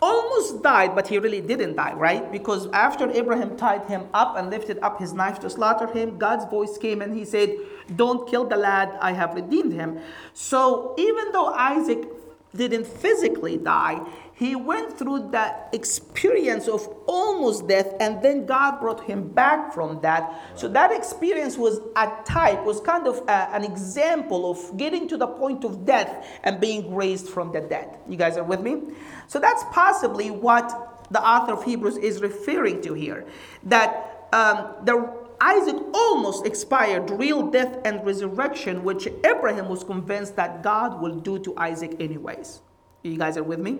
almost 0.00 0.62
died, 0.62 0.94
but 0.94 1.08
he 1.08 1.18
really 1.18 1.40
didn't 1.40 1.76
die, 1.76 1.92
right? 1.92 2.30
Because 2.30 2.68
after 2.72 3.10
Abraham 3.10 3.56
tied 3.56 3.84
him 3.86 4.06
up 4.14 4.36
and 4.36 4.48
lifted 4.48 4.78
up 4.80 4.98
his 4.98 5.12
knife 5.12 5.40
to 5.40 5.50
slaughter 5.50 5.86
him, 5.86 6.18
God's 6.18 6.44
voice 6.46 6.78
came 6.78 7.02
and 7.02 7.14
he 7.16 7.24
said, 7.24 7.54
Don't 7.96 8.28
kill 8.28 8.46
the 8.46 8.56
lad, 8.56 8.96
I 9.00 9.12
have 9.12 9.34
redeemed 9.34 9.72
him. 9.72 10.00
So 10.32 10.94
even 10.96 11.32
though 11.32 11.52
Isaac 11.52 12.06
didn't 12.54 12.86
physically 12.86 13.58
die, 13.58 14.00
he 14.38 14.54
went 14.54 14.96
through 14.96 15.30
that 15.30 15.68
experience 15.72 16.68
of 16.68 16.86
almost 17.06 17.66
death 17.66 17.92
and 18.00 18.22
then 18.22 18.46
god 18.46 18.80
brought 18.80 19.02
him 19.04 19.28
back 19.28 19.72
from 19.72 20.00
that 20.00 20.40
so 20.54 20.68
that 20.68 20.92
experience 20.92 21.56
was 21.56 21.80
a 21.96 22.12
type 22.24 22.62
was 22.64 22.80
kind 22.80 23.06
of 23.06 23.18
a, 23.28 23.54
an 23.54 23.64
example 23.64 24.50
of 24.50 24.76
getting 24.76 25.08
to 25.08 25.16
the 25.16 25.26
point 25.26 25.64
of 25.64 25.84
death 25.84 26.26
and 26.44 26.60
being 26.60 26.94
raised 26.94 27.28
from 27.28 27.52
the 27.52 27.60
dead 27.60 27.98
you 28.08 28.16
guys 28.16 28.36
are 28.36 28.44
with 28.44 28.60
me 28.60 28.80
so 29.26 29.38
that's 29.38 29.64
possibly 29.72 30.30
what 30.30 30.88
the 31.10 31.22
author 31.26 31.52
of 31.52 31.64
Hebrews 31.64 31.96
is 31.98 32.20
referring 32.20 32.82
to 32.82 32.94
here. 32.94 33.26
That 33.64 34.28
um, 34.32 34.74
the 34.84 35.10
Isaac 35.40 35.76
almost 35.94 36.46
expired 36.46 37.10
real 37.10 37.50
death 37.50 37.78
and 37.84 38.04
resurrection, 38.04 38.82
which 38.82 39.06
Abraham 39.24 39.68
was 39.68 39.84
convinced 39.84 40.36
that 40.36 40.62
God 40.62 41.00
will 41.00 41.18
do 41.18 41.38
to 41.40 41.56
Isaac 41.56 41.96
anyways. 42.00 42.60
You 43.02 43.16
guys 43.16 43.36
are 43.36 43.42
with 43.42 43.60
me? 43.60 43.78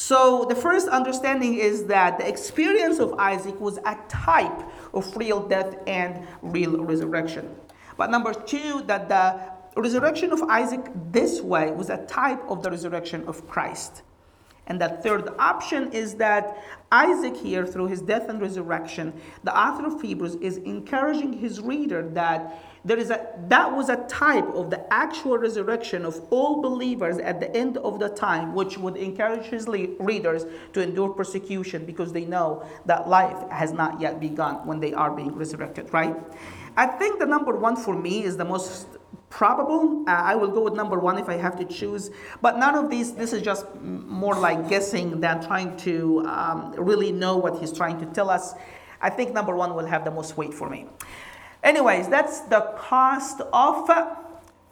So, 0.00 0.44
the 0.44 0.54
first 0.54 0.86
understanding 0.86 1.54
is 1.54 1.86
that 1.86 2.18
the 2.18 2.28
experience 2.28 3.00
of 3.00 3.14
Isaac 3.14 3.60
was 3.60 3.78
a 3.78 3.98
type 4.08 4.62
of 4.94 5.16
real 5.16 5.40
death 5.48 5.74
and 5.88 6.24
real 6.40 6.84
resurrection. 6.84 7.52
But 7.96 8.08
number 8.08 8.32
two, 8.32 8.82
that 8.82 9.08
the 9.08 9.40
resurrection 9.74 10.32
of 10.32 10.40
Isaac 10.44 10.86
this 11.10 11.40
way 11.40 11.72
was 11.72 11.90
a 11.90 12.06
type 12.06 12.40
of 12.48 12.62
the 12.62 12.70
resurrection 12.70 13.26
of 13.26 13.48
Christ. 13.48 14.02
And 14.68 14.80
the 14.80 14.88
third 14.88 15.30
option 15.36 15.90
is 15.92 16.14
that 16.14 16.62
Isaac, 16.92 17.36
here, 17.36 17.66
through 17.66 17.88
his 17.88 18.00
death 18.00 18.28
and 18.28 18.40
resurrection, 18.40 19.12
the 19.42 19.58
author 19.58 19.84
of 19.84 20.00
Hebrews 20.00 20.36
is 20.36 20.58
encouraging 20.58 21.32
his 21.32 21.60
reader 21.60 22.08
that 22.10 22.62
there 22.84 22.98
is 22.98 23.10
a 23.10 23.26
that 23.48 23.74
was 23.74 23.88
a 23.88 23.96
type 24.08 24.46
of 24.54 24.70
the 24.70 24.92
actual 24.92 25.38
resurrection 25.38 26.04
of 26.04 26.20
all 26.30 26.62
believers 26.62 27.18
at 27.18 27.40
the 27.40 27.54
end 27.56 27.76
of 27.78 27.98
the 27.98 28.08
time, 28.08 28.54
which 28.54 28.78
would 28.78 28.96
encourage 28.96 29.46
his 29.46 29.66
readers 29.68 30.46
to 30.72 30.82
endure 30.82 31.10
persecution 31.10 31.84
because 31.84 32.12
they 32.12 32.24
know 32.24 32.64
that 32.86 33.08
life 33.08 33.50
has 33.50 33.72
not 33.72 34.00
yet 34.00 34.20
begun 34.20 34.66
when 34.66 34.80
they 34.80 34.92
are 34.92 35.10
being 35.10 35.34
resurrected, 35.34 35.92
right? 35.92 36.14
I 36.76 36.86
think 36.86 37.18
the 37.18 37.26
number 37.26 37.56
one 37.56 37.76
for 37.76 37.94
me 37.94 38.22
is 38.22 38.36
the 38.36 38.44
most 38.44 38.86
probable. 39.30 40.04
Uh, 40.06 40.12
I 40.12 40.34
will 40.34 40.48
go 40.48 40.62
with 40.62 40.74
number 40.74 40.98
one 40.98 41.18
if 41.18 41.28
I 41.28 41.36
have 41.36 41.56
to 41.58 41.64
choose. 41.64 42.10
But 42.40 42.58
none 42.58 42.74
of 42.74 42.90
these, 42.90 43.12
this 43.12 43.32
is 43.32 43.42
just 43.42 43.66
more 43.82 44.34
like 44.34 44.68
guessing 44.68 45.20
than 45.20 45.44
trying 45.44 45.76
to 45.78 46.24
um, 46.26 46.74
really 46.78 47.12
know 47.12 47.36
what 47.36 47.58
he's 47.58 47.72
trying 47.72 47.98
to 48.00 48.06
tell 48.06 48.30
us. 48.30 48.54
I 49.00 49.10
think 49.10 49.32
number 49.32 49.54
one 49.54 49.74
will 49.74 49.86
have 49.86 50.04
the 50.04 50.10
most 50.10 50.36
weight 50.36 50.54
for 50.54 50.68
me. 50.68 50.86
Anyways, 51.62 52.08
that's 52.08 52.40
the 52.40 52.60
cost 52.76 53.40
of 53.52 53.90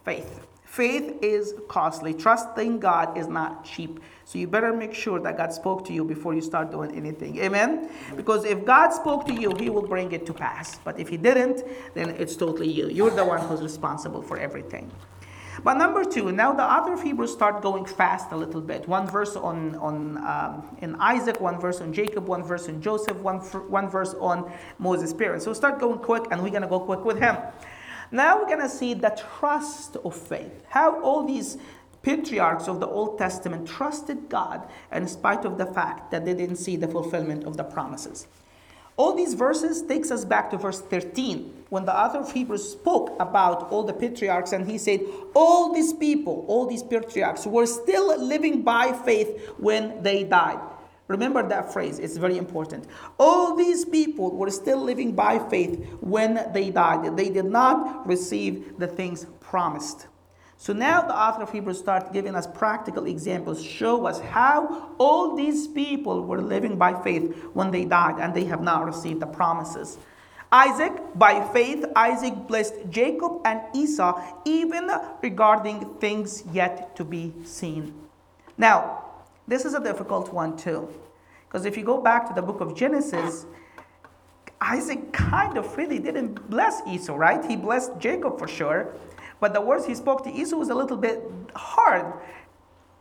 faith. 0.05 0.47
Faith 0.63 1.23
is 1.23 1.53
costly. 1.69 2.13
Trusting 2.13 2.79
God 2.79 3.17
is 3.17 3.27
not 3.27 3.65
cheap. 3.65 3.99
So 4.25 4.37
you 4.37 4.47
better 4.47 4.73
make 4.73 4.93
sure 4.93 5.19
that 5.19 5.37
God 5.37 5.53
spoke 5.53 5.85
to 5.85 5.93
you 5.93 6.03
before 6.03 6.33
you 6.35 6.41
start 6.41 6.71
doing 6.71 6.91
anything. 6.95 7.39
Amen? 7.39 7.89
Because 8.15 8.43
if 8.43 8.65
God 8.65 8.91
spoke 8.91 9.25
to 9.27 9.33
you, 9.33 9.55
He 9.55 9.69
will 9.69 9.87
bring 9.87 10.11
it 10.11 10.25
to 10.25 10.33
pass. 10.33 10.79
But 10.83 10.99
if 10.99 11.07
He 11.07 11.17
didn't, 11.17 11.63
then 11.93 12.09
it's 12.09 12.35
totally 12.35 12.71
you. 12.71 12.89
You're 12.89 13.09
the 13.09 13.25
one 13.25 13.41
who's 13.47 13.61
responsible 13.61 14.21
for 14.21 14.37
everything. 14.37 14.91
But 15.63 15.77
number 15.77 16.03
two, 16.03 16.31
now 16.31 16.53
the 16.53 16.63
other 16.63 17.01
Hebrews 17.01 17.33
start 17.33 17.61
going 17.61 17.85
fast 17.85 18.31
a 18.31 18.37
little 18.37 18.61
bit. 18.61 18.87
One 18.87 19.07
verse 19.07 19.35
on, 19.35 19.75
on 19.75 20.17
um, 20.17 20.77
in 20.81 20.95
Isaac, 20.95 21.41
one 21.41 21.59
verse 21.59 21.81
on 21.81 21.93
Jacob, 21.93 22.27
one 22.27 22.43
verse 22.43 22.69
on 22.69 22.81
Joseph, 22.81 23.17
one, 23.17 23.39
one 23.39 23.89
verse 23.89 24.13
on 24.19 24.51
Moses' 24.77 25.13
parents. 25.13 25.45
So 25.45 25.53
start 25.53 25.79
going 25.79 25.99
quick, 25.99 26.25
and 26.31 26.43
we're 26.43 26.49
going 26.49 26.61
to 26.61 26.67
go 26.67 26.79
quick 26.79 27.03
with 27.03 27.19
him. 27.19 27.37
Now 28.11 28.39
we're 28.39 28.47
going 28.47 28.61
to 28.61 28.69
see 28.69 28.93
the 28.93 29.19
trust 29.39 29.97
of 29.97 30.15
faith. 30.15 30.63
How 30.69 31.01
all 31.01 31.25
these 31.25 31.57
patriarchs 32.01 32.67
of 32.67 32.79
the 32.79 32.87
Old 32.87 33.17
Testament 33.17 33.67
trusted 33.67 34.29
God 34.29 34.67
in 34.91 35.07
spite 35.07 35.43
of 35.43 35.57
the 35.57 35.65
fact 35.65 36.11
that 36.11 36.23
they 36.23 36.33
didn't 36.33 36.55
see 36.55 36.77
the 36.77 36.87
fulfillment 36.87 37.43
of 37.43 37.57
the 37.57 37.63
promises. 37.63 38.27
All 38.97 39.13
these 39.13 39.35
verses 39.35 39.83
takes 39.83 40.09
us 40.09 40.25
back 40.25 40.49
to 40.49 40.57
verse 40.57 40.81
13 40.81 41.65
when 41.69 41.85
the 41.85 41.95
author 41.95 42.17
of 42.17 42.31
Hebrews 42.31 42.71
spoke 42.71 43.15
about 43.19 43.69
all 43.71 43.83
the 43.83 43.93
patriarchs 43.93 44.53
and 44.53 44.67
he 44.67 44.79
said 44.79 45.01
all 45.35 45.71
these 45.73 45.93
people, 45.93 46.45
all 46.47 46.65
these 46.65 46.81
patriarchs 46.81 47.45
were 47.45 47.67
still 47.67 48.19
living 48.19 48.63
by 48.63 48.93
faith 48.93 49.49
when 49.57 50.01
they 50.01 50.23
died. 50.23 50.59
Remember 51.07 51.47
that 51.47 51.71
phrase, 51.71 51.99
it's 51.99 52.17
very 52.17 52.37
important. 52.37 52.85
All 53.19 53.55
these 53.55 53.85
people 53.85 54.35
were 54.35 54.49
still 54.49 54.81
living 54.81 55.13
by 55.13 55.39
faith 55.47 55.85
when 56.01 56.51
they 56.51 56.71
died. 56.71 57.15
They 57.15 57.29
did 57.29 57.45
not 57.45 58.05
receive 58.05 58.77
the 58.77 58.87
things 58.87 59.25
promised. 59.39 60.07
So 60.59 60.73
now 60.73 61.01
the 61.03 61.15
author 61.15 61.43
of 61.43 61.51
Hebrews 61.51 61.77
starts 61.77 62.09
giving 62.11 62.35
us 62.35 62.47
practical 62.47 63.05
examples, 63.05 63.63
show 63.63 64.07
us 64.07 64.19
how 64.19 64.91
all 64.97 65.35
these 65.35 65.67
people 65.67 66.23
were 66.23 66.41
living 66.41 66.77
by 66.77 66.99
faith 67.03 67.31
when 67.53 67.69
they 67.69 67.85
died 67.85 68.19
and 68.19 68.33
they 68.33 68.45
have 68.45 68.61
not 68.61 68.85
received 68.85 69.21
the 69.21 69.27
promises. 69.27 69.99
Isaac, 70.51 70.93
by 71.15 71.47
faith, 71.53 71.85
Isaac 71.95 72.33
blessed 72.47 72.73
Jacob 72.89 73.41
and 73.45 73.61
Esau, 73.75 74.19
even 74.45 74.89
regarding 75.21 75.85
things 75.99 76.43
yet 76.51 76.95
to 76.95 77.03
be 77.03 77.33
seen. 77.43 77.93
Now, 78.57 79.03
this 79.47 79.63
is 79.63 79.73
a 79.73 79.79
difficult 79.79 80.33
one 80.33 80.57
too, 80.57 80.89
because 81.47 81.65
if 81.65 81.77
you 81.77 81.83
go 81.83 82.01
back 82.01 82.27
to 82.29 82.33
the 82.33 82.41
book 82.41 82.61
of 82.61 82.75
Genesis, 82.75 83.45
Isaac 84.59 85.13
kind 85.13 85.57
of 85.57 85.77
really 85.77 85.99
didn't 85.99 86.49
bless 86.49 86.81
Esau, 86.87 87.15
right? 87.15 87.45
He 87.45 87.55
blessed 87.55 87.99
Jacob 87.99 88.39
for 88.39 88.47
sure, 88.47 88.95
but 89.39 89.53
the 89.53 89.61
words 89.61 89.85
he 89.85 89.95
spoke 89.95 90.23
to 90.23 90.31
Esau 90.31 90.57
was 90.57 90.69
a 90.69 90.75
little 90.75 90.97
bit 90.97 91.23
hard. 91.55 92.13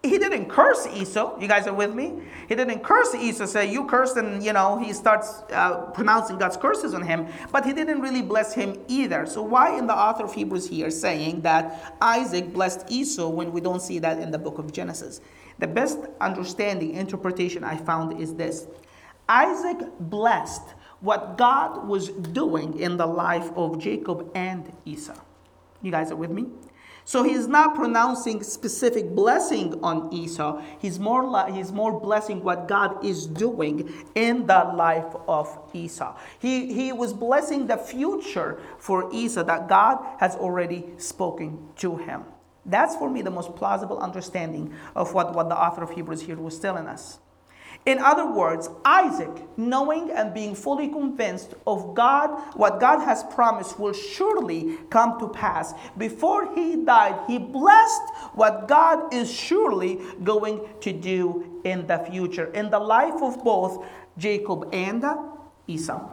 He 0.03 0.19
didn't 0.19 0.49
curse 0.49 0.87
Esau. 0.87 1.39
You 1.41 1.49
guys 1.49 1.67
are 1.67 1.75
with 1.75 1.95
me? 1.95 2.23
He 2.49 2.55
didn't 2.55 2.85
curse 2.85 3.15
Esau, 3.15 3.47
say, 3.47 3.73
You 3.73 3.87
cursed, 3.87 4.17
and 4.17 4.43
you 4.43 4.53
know, 4.53 4.79
he 4.79 4.93
starts 4.93 5.43
uh, 5.51 5.91
pronouncing 5.95 6.39
God's 6.39 6.57
curses 6.57 6.95
on 6.95 7.03
him. 7.03 7.27
But 7.51 7.65
he 7.65 7.73
didn't 7.73 8.01
really 8.01 8.23
bless 8.23 8.55
him 8.55 8.79
either. 8.87 9.27
So, 9.27 9.43
why 9.43 9.77
in 9.77 9.87
the 9.87 9.97
author 9.97 10.25
of 10.25 10.35
Hebrews 10.35 10.69
here 10.69 10.91
saying 10.91 11.41
that 11.41 11.97
Isaac 12.01 12.53
blessed 12.53 12.85
Esau 12.89 13.29
when 13.29 13.51
we 13.53 13.61
don't 13.61 13.81
see 13.81 13.99
that 13.99 14.21
in 14.21 14.31
the 14.31 14.39
book 14.39 14.59
of 14.59 14.73
Genesis? 14.73 15.21
The 15.59 15.67
best 15.67 15.99
understanding, 16.21 16.95
interpretation 16.95 17.65
I 17.65 17.77
found 17.77 18.21
is 18.21 18.35
this 18.35 18.69
Isaac 19.29 19.79
blessed 19.99 20.63
what 21.01 21.37
God 21.37 21.87
was 21.89 22.09
doing 22.09 22.79
in 22.79 22.97
the 22.97 23.07
life 23.07 23.51
of 23.57 23.79
Jacob 23.79 24.31
and 24.35 24.71
Esau. 24.85 25.15
You 25.83 25.91
guys 25.91 26.11
are 26.11 26.17
with 26.17 26.31
me? 26.31 26.47
So 27.07 27.23
he's 27.23 27.47
not 27.47 27.77
pronouncing 27.77 28.43
specific 28.43 29.11
blessing 29.11 29.79
on 29.81 30.13
Esau. 30.13 30.61
He's 30.81 30.99
more 30.99 31.25
like 31.25 31.55
he's 31.55 31.71
more 31.71 32.01
blessing 32.01 32.43
what 32.43 32.67
God 32.67 33.05
is 33.05 33.27
doing 33.27 33.95
in 34.17 34.45
the 34.47 34.73
life 34.75 35.15
of 35.29 35.57
Esau. 35.73 36.17
He, 36.41 36.75
he 36.75 36.93
was 36.93 37.13
blessing 37.13 37.69
the 37.69 37.77
future 37.77 38.61
for 38.79 39.09
Esau 39.13 39.45
that 39.45 39.69
God 39.69 40.05
has 40.19 40.35
already 40.35 40.85
spoken 40.97 41.69
to 41.77 41.97
him. 41.97 42.25
That's 42.65 42.97
for 42.97 43.09
me 43.09 43.23
the 43.23 43.31
most 43.31 43.55
plausible 43.55 44.01
understanding 44.01 44.75
of 44.97 45.15
what, 45.15 45.33
what 45.33 45.49
the 45.49 45.57
author 45.57 45.85
of 45.85 45.91
Hebrews 45.91 46.23
here 46.23 46.37
was 46.37 46.59
telling 46.59 46.89
us. 46.89 47.21
In 47.87 48.01
other 48.01 48.29
words, 48.29 48.69
Isaac, 48.85 49.31
knowing 49.57 50.11
and 50.11 50.35
being 50.35 50.57
fully 50.57 50.89
convinced 50.89 51.55
of 51.69 51.95
God, 51.95 52.31
what 52.55 52.81
God 52.81 52.99
has 53.05 53.23
promised 53.33 53.79
will 53.79 53.93
surely 53.93 54.77
come 54.91 55.21
to 55.21 55.29
pass. 55.29 55.73
Before 55.97 56.53
he 56.53 56.85
died, 56.85 57.21
he 57.29 57.39
blessed 57.39 58.03
what 58.35 58.67
God 58.67 59.15
is 59.15 59.33
surely 59.33 60.01
going 60.25 60.69
to 60.81 60.93
do 60.93 61.61
in 61.63 61.87
the 61.87 61.99
future, 61.99 62.47
in 62.53 62.71
the 62.71 62.81
life 62.81 63.23
of 63.23 63.43
both 63.45 63.87
Jacob 64.19 64.69
and 64.73 65.05
Esau. 65.69 66.11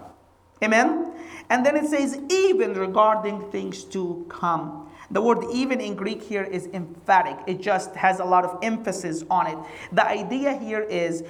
Amen? 0.62 1.12
And 1.50 1.66
then 1.66 1.76
it 1.76 1.88
says, 1.88 2.20
even 2.30 2.76
regarding 2.76 3.50
things 3.52 3.84
to 3.86 4.26
come. 4.30 4.92
The 5.12 5.22
word 5.22 5.44
even 5.52 5.82
in 5.82 5.96
Greek 5.96 6.24
here 6.24 6.44
is 6.44 6.68
emphatic. 6.68 7.38
It 7.46 7.62
just 7.62 7.94
has 7.96 8.20
a 8.20 8.26
lot 8.26 8.46
of 8.46 8.58
emphasis 8.64 9.24
on 9.30 9.48
it. 9.48 9.58
The 9.92 10.08
idea 10.08 10.58
here 10.58 10.82
is 10.82 11.24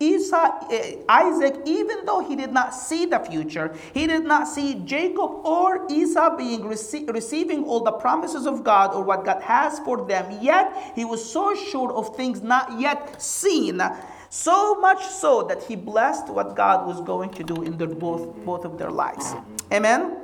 Esau, 0.00 0.68
eh, 0.70 0.96
Isaac, 1.08 1.62
even 1.64 2.04
though 2.06 2.20
he 2.20 2.36
did 2.36 2.52
not 2.52 2.72
see 2.72 3.04
the 3.06 3.18
future, 3.18 3.74
he 3.92 4.06
did 4.06 4.24
not 4.24 4.46
see 4.46 4.74
Jacob 4.84 5.44
or 5.44 5.86
Esau 5.90 6.36
being 6.36 6.62
rece- 6.62 7.12
receiving 7.12 7.64
all 7.64 7.80
the 7.80 7.92
promises 7.92 8.46
of 8.46 8.62
God 8.62 8.94
or 8.94 9.02
what 9.02 9.24
God 9.24 9.42
has 9.42 9.80
for 9.80 10.06
them, 10.06 10.38
yet 10.40 10.92
he 10.94 11.04
was 11.04 11.24
so 11.24 11.52
sure 11.54 11.92
of 11.92 12.14
things 12.16 12.42
not 12.42 12.78
yet 12.78 13.20
seen, 13.20 13.82
so 14.30 14.76
much 14.76 15.04
so 15.04 15.42
that 15.42 15.64
he 15.64 15.74
blessed 15.74 16.28
what 16.28 16.54
God 16.54 16.86
was 16.86 17.00
going 17.00 17.30
to 17.30 17.42
do 17.42 17.62
in 17.62 17.76
their 17.76 17.88
both, 17.88 18.36
both 18.44 18.64
of 18.64 18.78
their 18.78 18.90
lives. 18.90 19.34
Amen? 19.72 20.16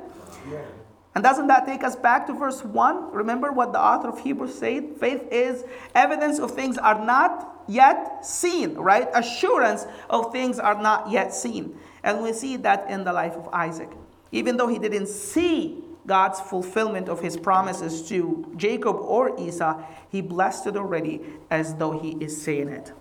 And 1.15 1.23
doesn't 1.23 1.47
that 1.47 1.65
take 1.65 1.83
us 1.83 1.95
back 1.95 2.27
to 2.27 2.33
verse 2.33 2.63
1? 2.63 3.11
Remember 3.11 3.51
what 3.51 3.71
the 3.71 3.79
author 3.79 4.09
of 4.09 4.19
Hebrews 4.19 4.57
said? 4.57 4.97
Faith 4.99 5.27
is 5.31 5.63
evidence 5.95 6.39
of 6.39 6.51
things 6.51 6.77
are 6.77 7.03
not 7.03 7.54
yet 7.67 8.25
seen, 8.25 8.75
right? 8.75 9.07
Assurance 9.13 9.85
of 10.09 10.31
things 10.31 10.59
are 10.59 10.81
not 10.81 11.09
yet 11.09 11.33
seen. 11.33 11.77
And 12.03 12.21
we 12.21 12.33
see 12.33 12.57
that 12.57 12.89
in 12.89 13.03
the 13.03 13.13
life 13.13 13.33
of 13.33 13.47
Isaac. 13.53 13.89
Even 14.31 14.57
though 14.57 14.67
he 14.67 14.79
didn't 14.79 15.07
see 15.07 15.83
God's 16.05 16.39
fulfillment 16.39 17.09
of 17.09 17.19
his 17.19 17.35
promises 17.37 18.07
to 18.09 18.51
Jacob 18.57 18.97
or 18.97 19.39
Esau, 19.39 19.81
he 20.11 20.21
blessed 20.21 20.67
it 20.67 20.77
already 20.77 21.21
as 21.49 21.75
though 21.75 21.97
he 21.97 22.11
is 22.23 22.39
saying 22.39 22.69
it. 22.69 22.93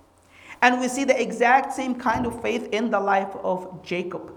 And 0.62 0.81
we 0.81 0.88
see 0.88 1.05
the 1.05 1.20
exact 1.20 1.72
same 1.74 1.94
kind 1.94 2.24
of 2.24 2.40
faith 2.40 2.68
in 2.72 2.90
the 2.90 3.00
life 3.00 3.35
of 3.42 3.83
Jacob. 3.83 4.35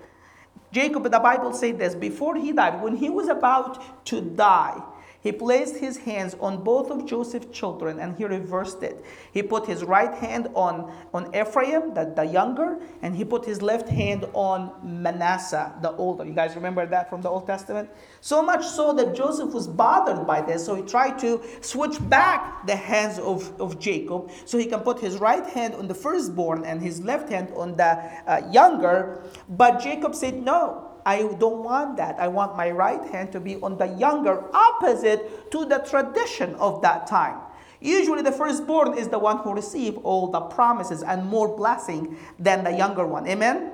Jacob, 0.74 1.04
the 1.04 1.20
Bible 1.20 1.54
says 1.54 1.78
this 1.78 1.96
before 1.96 2.36
he 2.36 2.52
died, 2.52 2.82
when 2.82 2.96
he 2.96 3.10
was 3.10 3.30
about 3.30 4.06
to 4.08 4.20
die, 4.20 4.82
He 5.22 5.32
placed 5.32 5.78
his 5.78 5.98
hands 5.98 6.36
on 6.40 6.64
both 6.64 6.92
of 6.92 7.06
Joseph's 7.06 7.48
children 7.58 8.00
and 8.00 8.16
he 8.18 8.26
reversed 8.26 8.84
it. 8.84 9.04
He 9.34 9.42
put 9.42 9.66
his 9.66 9.84
right 9.84 10.14
hand 10.14 10.48
on, 10.54 10.94
on 11.14 11.36
Ephraim, 11.36 11.94
the, 11.94 12.14
the 12.16 12.24
younger, 12.24 12.80
and 13.02 13.16
he 13.16 13.26
put 13.26 13.44
his 13.44 13.62
left 13.62 13.90
hand 13.90 14.26
on 14.34 14.72
Manasseh, 14.84 15.74
the 15.82 15.92
older. 15.94 16.24
You 16.24 16.34
guys 16.34 16.56
remember 16.56 16.86
that 16.86 17.10
from 17.10 17.22
the 17.22 17.30
Old 17.30 17.48
Testament? 17.48 17.90
So 18.22 18.42
much 18.42 18.66
so 18.66 18.94
that 18.94 19.16
Joseph 19.16 19.54
was 19.54 19.68
bothered 19.68 20.28
by 20.28 20.42
this, 20.42 20.66
so 20.66 20.76
he 20.76 20.84
tried 20.84 21.18
to 21.20 21.42
switch 21.62 21.98
back 22.10 22.66
the 22.68 22.76
hands 22.76 23.18
of, 23.20 23.60
of 23.60 23.80
Jacob 23.80 24.32
so 24.46 24.58
he 24.58 24.66
can 24.66 24.82
put 24.82 25.00
his 25.00 25.18
right 25.18 25.46
hand 25.48 25.74
on 25.76 25.88
the 25.88 25.96
firstborn 25.96 26.64
and 26.64 26.82
his 26.82 27.02
left 27.02 27.30
hand 27.30 27.52
on 27.56 27.76
the 27.76 27.86
uh, 28.28 28.42
younger. 28.52 29.24
But 29.50 29.80
Jacob 29.80 30.14
said, 30.14 30.44
No, 30.44 30.87
I 31.08 31.22
don't 31.40 31.64
want 31.64 31.96
that. 31.98 32.20
I 32.20 32.28
want 32.28 32.58
my 32.58 32.70
right 32.70 33.02
hand 33.10 33.32
to 33.32 33.40
be 33.40 33.56
on 33.62 33.78
the 33.78 33.88
younger, 33.96 34.44
opposite 34.54 35.50
to 35.52 35.64
the 35.64 35.78
tradition 35.78 36.54
of 36.56 36.82
that 36.82 37.08
time. 37.08 37.40
Usually, 37.80 38.22
the 38.22 38.34
firstborn 38.34 38.98
is 38.98 39.08
the 39.08 39.18
one 39.18 39.38
who 39.38 39.54
receives 39.54 39.98
all 40.04 40.28
the 40.28 40.42
promises 40.42 41.04
and 41.04 41.26
more 41.26 41.56
blessing 41.56 42.18
than 42.38 42.66
the 42.66 42.72
younger 42.72 43.08
one. 43.08 43.26
Amen? 43.26 43.72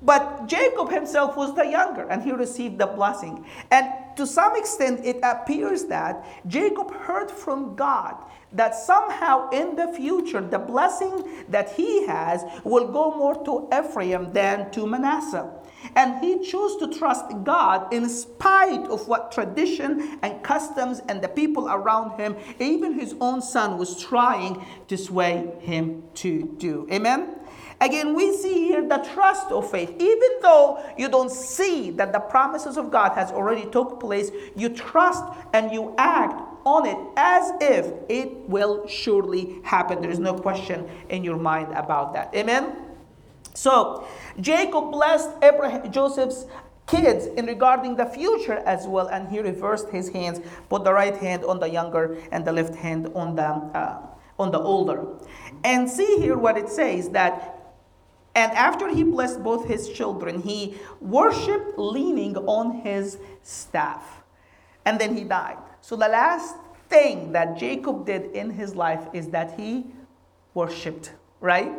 But 0.00 0.46
Jacob 0.46 0.92
himself 0.92 1.36
was 1.36 1.56
the 1.56 1.64
younger 1.64 2.06
and 2.08 2.22
he 2.22 2.30
received 2.30 2.78
the 2.78 2.86
blessing. 2.86 3.44
And 3.72 3.88
to 4.14 4.24
some 4.24 4.54
extent, 4.54 5.04
it 5.04 5.18
appears 5.24 5.86
that 5.86 6.24
Jacob 6.46 6.94
heard 6.94 7.32
from 7.32 7.74
God 7.74 8.14
that 8.52 8.76
somehow 8.76 9.50
in 9.50 9.74
the 9.74 9.88
future, 9.88 10.40
the 10.40 10.58
blessing 10.60 11.44
that 11.48 11.72
he 11.72 12.06
has 12.06 12.44
will 12.62 12.92
go 12.92 13.16
more 13.16 13.42
to 13.44 13.68
Ephraim 13.76 14.32
than 14.32 14.70
to 14.70 14.86
Manasseh. 14.86 15.50
And 15.96 16.22
he 16.24 16.44
chose 16.48 16.76
to 16.78 16.92
trust 16.98 17.26
God 17.44 17.92
in 17.92 18.08
spite 18.08 18.86
of 18.88 19.06
what 19.08 19.32
tradition 19.32 20.18
and 20.22 20.42
customs 20.42 21.02
and 21.08 21.22
the 21.22 21.28
people 21.28 21.68
around 21.68 22.18
him, 22.18 22.36
even 22.58 22.98
his 22.98 23.14
own 23.20 23.42
son, 23.42 23.78
was 23.78 24.00
trying 24.02 24.64
to 24.88 24.96
sway 24.96 25.50
him 25.60 26.02
to 26.14 26.54
do. 26.58 26.86
Amen? 26.90 27.36
Again, 27.80 28.14
we 28.14 28.34
see 28.36 28.64
here 28.64 28.86
the 28.88 28.98
trust 28.98 29.48
of 29.48 29.70
faith. 29.70 29.90
Even 29.98 30.30
though 30.40 30.82
you 30.96 31.08
don't 31.08 31.30
see 31.30 31.90
that 31.92 32.12
the 32.12 32.20
promises 32.20 32.76
of 32.76 32.90
God 32.90 33.12
has 33.12 33.30
already 33.30 33.68
took 33.70 34.00
place, 34.00 34.30
you 34.56 34.68
trust 34.68 35.24
and 35.52 35.72
you 35.72 35.94
act 35.98 36.40
on 36.64 36.86
it 36.86 36.96
as 37.16 37.52
if 37.60 37.92
it 38.08 38.48
will 38.48 38.86
surely 38.86 39.60
happen. 39.64 40.00
There 40.00 40.10
is 40.10 40.18
no 40.18 40.34
question 40.34 40.88
in 41.10 41.24
your 41.24 41.36
mind 41.36 41.74
about 41.74 42.14
that. 42.14 42.34
Amen. 42.34 42.83
So 43.54 44.06
Jacob 44.40 44.90
blessed 44.90 45.30
Abraham, 45.42 45.90
Joseph's 45.90 46.46
kids 46.86 47.26
in 47.26 47.46
regarding 47.46 47.96
the 47.96 48.06
future 48.06 48.58
as 48.66 48.86
well, 48.86 49.08
and 49.08 49.28
he 49.28 49.40
reversed 49.40 49.88
his 49.88 50.08
hands, 50.10 50.40
put 50.68 50.84
the 50.84 50.92
right 50.92 51.16
hand 51.16 51.44
on 51.44 51.60
the 51.60 51.68
younger 51.68 52.18
and 52.30 52.44
the 52.44 52.52
left 52.52 52.74
hand 52.74 53.10
on 53.14 53.36
the 53.36 53.46
uh, 53.46 54.06
on 54.38 54.50
the 54.50 54.58
older. 54.58 55.06
And 55.62 55.88
see 55.88 56.18
here 56.18 56.36
what 56.36 56.58
it 56.58 56.68
says 56.68 57.10
that. 57.10 57.50
And 58.36 58.50
after 58.50 58.88
he 58.88 59.04
blessed 59.04 59.44
both 59.44 59.68
his 59.68 59.88
children, 59.88 60.42
he 60.42 60.76
worshipped 61.00 61.78
leaning 61.78 62.36
on 62.36 62.80
his 62.80 63.16
staff. 63.44 64.24
And 64.84 65.00
then 65.00 65.16
he 65.16 65.22
died. 65.22 65.58
So 65.80 65.94
the 65.94 66.08
last 66.08 66.56
thing 66.88 67.30
that 67.30 67.56
Jacob 67.56 68.06
did 68.06 68.32
in 68.32 68.50
his 68.50 68.74
life 68.74 69.06
is 69.12 69.28
that 69.28 69.58
he 69.58 69.86
worshiped, 70.52 71.12
right? 71.40 71.72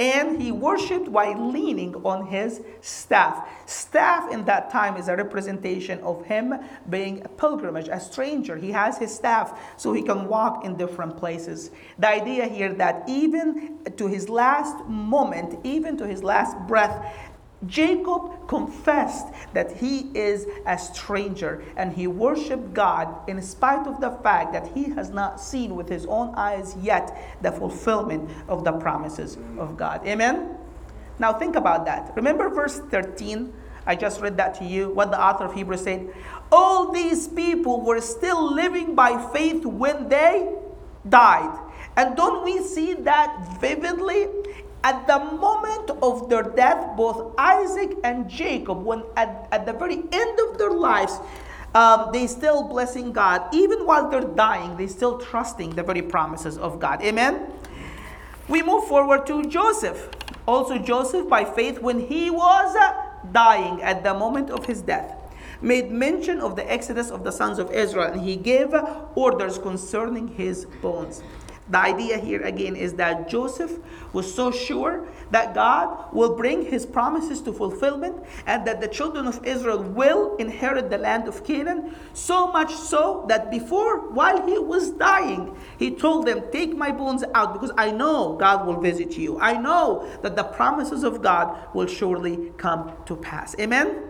And 0.00 0.40
he 0.40 0.52
worshiped 0.52 1.08
while 1.08 1.50
leaning 1.50 1.94
on 2.04 2.26
his 2.26 2.62
staff. 2.80 3.48
Staff 3.66 4.30
in 4.30 4.44
that 4.44 4.70
time 4.70 4.96
is 4.96 5.08
a 5.08 5.16
representation 5.16 5.98
of 6.00 6.24
him 6.24 6.54
being 6.88 7.24
a 7.24 7.28
pilgrimage, 7.28 7.88
a 7.88 7.98
stranger. 7.98 8.56
He 8.56 8.70
has 8.70 8.96
his 8.98 9.14
staff 9.14 9.58
so 9.76 9.92
he 9.92 10.02
can 10.02 10.28
walk 10.28 10.64
in 10.64 10.76
different 10.76 11.16
places. 11.16 11.70
The 11.98 12.08
idea 12.08 12.46
here 12.46 12.72
that 12.74 13.02
even 13.08 13.78
to 13.96 14.06
his 14.06 14.28
last 14.28 14.84
moment, 14.86 15.58
even 15.64 15.96
to 15.96 16.06
his 16.06 16.22
last 16.22 16.56
breath, 16.68 17.27
Jacob 17.66 18.46
confessed 18.46 19.26
that 19.52 19.76
he 19.76 20.10
is 20.14 20.46
a 20.66 20.78
stranger 20.78 21.64
and 21.76 21.92
he 21.92 22.06
worshiped 22.06 22.72
God 22.72 23.28
in 23.28 23.42
spite 23.42 23.86
of 23.86 24.00
the 24.00 24.12
fact 24.22 24.52
that 24.52 24.68
he 24.68 24.84
has 24.90 25.10
not 25.10 25.40
seen 25.40 25.74
with 25.74 25.88
his 25.88 26.06
own 26.06 26.34
eyes 26.36 26.76
yet 26.80 27.36
the 27.42 27.50
fulfillment 27.50 28.30
of 28.48 28.62
the 28.62 28.72
promises 28.72 29.36
of 29.58 29.76
God. 29.76 30.06
Amen? 30.06 30.56
Now 31.18 31.32
think 31.32 31.56
about 31.56 31.84
that. 31.86 32.12
Remember 32.14 32.48
verse 32.48 32.78
13? 32.78 33.52
I 33.86 33.96
just 33.96 34.20
read 34.20 34.36
that 34.36 34.54
to 34.56 34.64
you. 34.64 34.90
What 34.90 35.10
the 35.10 35.20
author 35.20 35.44
of 35.44 35.54
Hebrews 35.54 35.82
said. 35.82 36.14
All 36.52 36.92
these 36.92 37.26
people 37.26 37.80
were 37.80 38.00
still 38.00 38.54
living 38.54 38.94
by 38.94 39.30
faith 39.32 39.64
when 39.64 40.08
they 40.08 40.54
died. 41.08 41.58
And 41.96 42.16
don't 42.16 42.44
we 42.44 42.62
see 42.62 42.94
that 42.94 43.58
vividly 43.60 44.28
at 44.84 45.06
the 45.06 45.18
moment 45.18 45.90
of 46.02 46.28
their 46.28 46.42
death, 46.42 46.96
both 46.96 47.34
Isaac 47.38 47.96
and 48.04 48.28
Jacob, 48.28 48.84
when 48.84 49.02
at, 49.16 49.48
at 49.50 49.66
the 49.66 49.72
very 49.72 50.02
end 50.12 50.40
of 50.40 50.58
their 50.58 50.70
lives, 50.70 51.18
um, 51.74 52.10
they 52.12 52.26
still 52.26 52.62
blessing 52.62 53.12
God. 53.12 53.42
Even 53.52 53.84
while 53.86 54.08
they're 54.08 54.20
dying, 54.20 54.76
they 54.76 54.86
still 54.86 55.18
trusting 55.18 55.70
the 55.70 55.82
very 55.82 56.02
promises 56.02 56.56
of 56.56 56.80
God. 56.80 57.02
Amen. 57.02 57.46
We 58.48 58.62
move 58.62 58.84
forward 58.84 59.26
to 59.26 59.44
Joseph. 59.44 60.08
Also, 60.46 60.78
Joseph, 60.78 61.28
by 61.28 61.44
faith, 61.44 61.80
when 61.80 62.00
he 62.00 62.30
was 62.30 62.74
dying 63.32 63.82
at 63.82 64.02
the 64.02 64.14
moment 64.14 64.48
of 64.50 64.64
his 64.64 64.80
death, 64.80 65.14
made 65.60 65.90
mention 65.90 66.40
of 66.40 66.56
the 66.56 66.72
exodus 66.72 67.10
of 67.10 67.24
the 67.24 67.32
sons 67.32 67.58
of 67.58 67.70
Israel, 67.72 68.12
and 68.12 68.22
he 68.22 68.36
gave 68.36 68.72
orders 69.14 69.58
concerning 69.58 70.28
his 70.28 70.64
bones. 70.80 71.22
The 71.70 71.78
idea 71.78 72.18
here 72.18 72.42
again 72.42 72.76
is 72.76 72.94
that 72.94 73.28
Joseph 73.28 73.78
was 74.12 74.32
so 74.32 74.50
sure 74.50 75.06
that 75.30 75.54
God 75.54 76.14
will 76.14 76.34
bring 76.34 76.64
his 76.64 76.86
promises 76.86 77.42
to 77.42 77.52
fulfillment 77.52 78.16
and 78.46 78.66
that 78.66 78.80
the 78.80 78.88
children 78.88 79.26
of 79.26 79.44
Israel 79.44 79.82
will 79.82 80.36
inherit 80.36 80.88
the 80.88 80.96
land 80.96 81.28
of 81.28 81.44
Canaan. 81.44 81.94
So 82.14 82.50
much 82.50 82.72
so 82.74 83.26
that 83.28 83.50
before, 83.50 84.10
while 84.10 84.46
he 84.46 84.58
was 84.58 84.90
dying, 84.92 85.54
he 85.78 85.90
told 85.90 86.26
them, 86.26 86.42
Take 86.50 86.74
my 86.74 86.90
bones 86.90 87.22
out 87.34 87.52
because 87.52 87.72
I 87.76 87.90
know 87.90 88.36
God 88.36 88.66
will 88.66 88.80
visit 88.80 89.18
you. 89.18 89.38
I 89.38 89.58
know 89.58 90.08
that 90.22 90.36
the 90.36 90.44
promises 90.44 91.04
of 91.04 91.20
God 91.22 91.74
will 91.74 91.86
surely 91.86 92.52
come 92.56 92.92
to 93.04 93.14
pass. 93.14 93.54
Amen? 93.58 94.04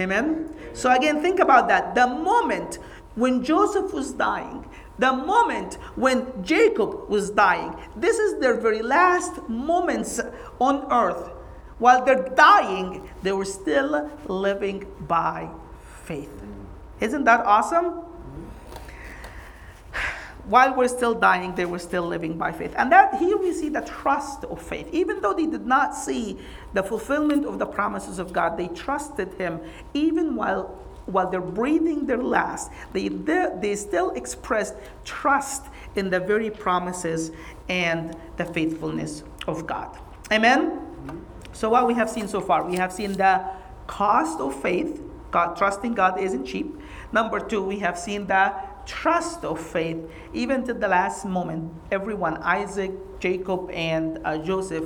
Amen? 0.00 0.52
So 0.72 0.90
again, 0.90 1.22
think 1.22 1.38
about 1.38 1.68
that. 1.68 1.94
The 1.94 2.08
moment 2.08 2.78
when 3.14 3.44
Joseph 3.44 3.92
was 3.92 4.12
dying, 4.12 4.66
the 4.98 5.12
moment 5.12 5.74
when 5.96 6.44
Jacob 6.44 7.08
was 7.08 7.30
dying. 7.30 7.74
This 7.96 8.18
is 8.18 8.40
their 8.40 8.60
very 8.60 8.82
last 8.82 9.48
moments 9.48 10.20
on 10.60 10.90
earth. 10.92 11.30
While 11.78 12.04
they're 12.04 12.28
dying, 12.36 13.08
they 13.22 13.32
were 13.32 13.44
still 13.44 14.10
living 14.28 14.86
by 15.08 15.48
faith. 16.04 16.30
Isn't 17.00 17.24
that 17.24 17.44
awesome? 17.44 18.04
While 20.44 20.74
we're 20.74 20.88
still 20.88 21.14
dying, 21.14 21.54
they 21.54 21.66
were 21.66 21.78
still 21.78 22.02
living 22.02 22.36
by 22.36 22.50
faith. 22.50 22.74
And 22.76 22.90
that 22.90 23.14
here 23.14 23.36
we 23.36 23.52
see 23.52 23.68
the 23.68 23.80
trust 23.80 24.44
of 24.44 24.60
faith. 24.60 24.88
Even 24.92 25.20
though 25.20 25.32
they 25.32 25.46
did 25.46 25.66
not 25.66 25.94
see 25.94 26.38
the 26.72 26.82
fulfillment 26.82 27.46
of 27.46 27.58
the 27.58 27.66
promises 27.66 28.18
of 28.18 28.32
God, 28.32 28.56
they 28.56 28.68
trusted 28.68 29.34
Him 29.34 29.60
even 29.94 30.34
while 30.34 30.81
while 31.06 31.30
they're 31.30 31.40
breathing 31.40 32.06
their 32.06 32.22
last, 32.22 32.70
they, 32.92 33.08
they 33.08 33.74
still 33.76 34.10
express 34.10 34.74
trust 35.04 35.66
in 35.96 36.10
the 36.10 36.20
very 36.20 36.50
promises 36.50 37.32
and 37.68 38.16
the 38.36 38.44
faithfulness 38.44 39.24
of 39.46 39.66
God. 39.66 39.98
Amen? 40.30 40.80
So, 41.52 41.70
what 41.70 41.86
we 41.86 41.94
have 41.94 42.08
seen 42.08 42.28
so 42.28 42.40
far, 42.40 42.64
we 42.64 42.76
have 42.76 42.92
seen 42.92 43.12
the 43.12 43.44
cost 43.86 44.40
of 44.40 44.60
faith. 44.60 45.02
God, 45.30 45.56
trusting 45.56 45.94
God 45.94 46.20
isn't 46.20 46.44
cheap. 46.44 46.78
Number 47.12 47.40
two, 47.40 47.62
we 47.62 47.78
have 47.80 47.98
seen 47.98 48.26
the 48.26 48.54
trust 48.86 49.44
of 49.44 49.60
faith, 49.60 49.98
even 50.32 50.64
to 50.64 50.74
the 50.74 50.88
last 50.88 51.24
moment. 51.24 51.72
Everyone, 51.90 52.36
Isaac, 52.38 52.92
Jacob, 53.20 53.70
and 53.70 54.18
uh, 54.24 54.38
Joseph, 54.38 54.84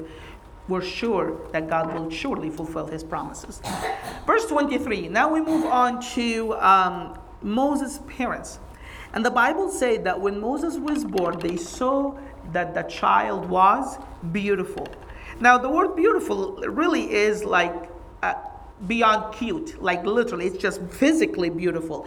we're 0.69 0.83
sure 0.83 1.41
that 1.53 1.69
God 1.69 1.95
will 1.95 2.11
surely 2.11 2.51
fulfill 2.51 2.87
his 2.87 3.05
promises. 3.05 3.61
Verse 4.27 4.47
23, 4.47 5.09
now 5.09 5.33
we 5.33 5.41
move 5.41 5.65
on 5.67 6.03
to 6.15 6.55
um, 6.55 7.19
Moses' 7.43 8.01
parents. 8.09 8.59
And 9.13 9.25
the 9.25 9.31
Bible 9.31 9.71
said 9.71 10.05
that 10.05 10.21
when 10.21 10.41
Moses 10.41 10.77
was 10.77 11.05
born, 11.05 11.39
they 11.39 11.57
saw 11.57 12.19
that 12.53 12.75
the 12.75 12.83
child 12.83 13.49
was 13.49 13.99
beautiful. 14.33 14.87
Now, 15.41 15.59
the 15.59 15.69
word 15.69 15.97
beautiful 15.97 16.57
really 16.57 17.13
is 17.13 17.45
like 17.45 17.91
uh, 18.23 18.35
beyond 18.87 19.35
cute, 19.35 19.81
like 19.83 20.05
literally, 20.05 20.47
it's 20.47 20.59
just 20.59 20.83
physically 20.91 21.51
beautiful. 21.51 22.07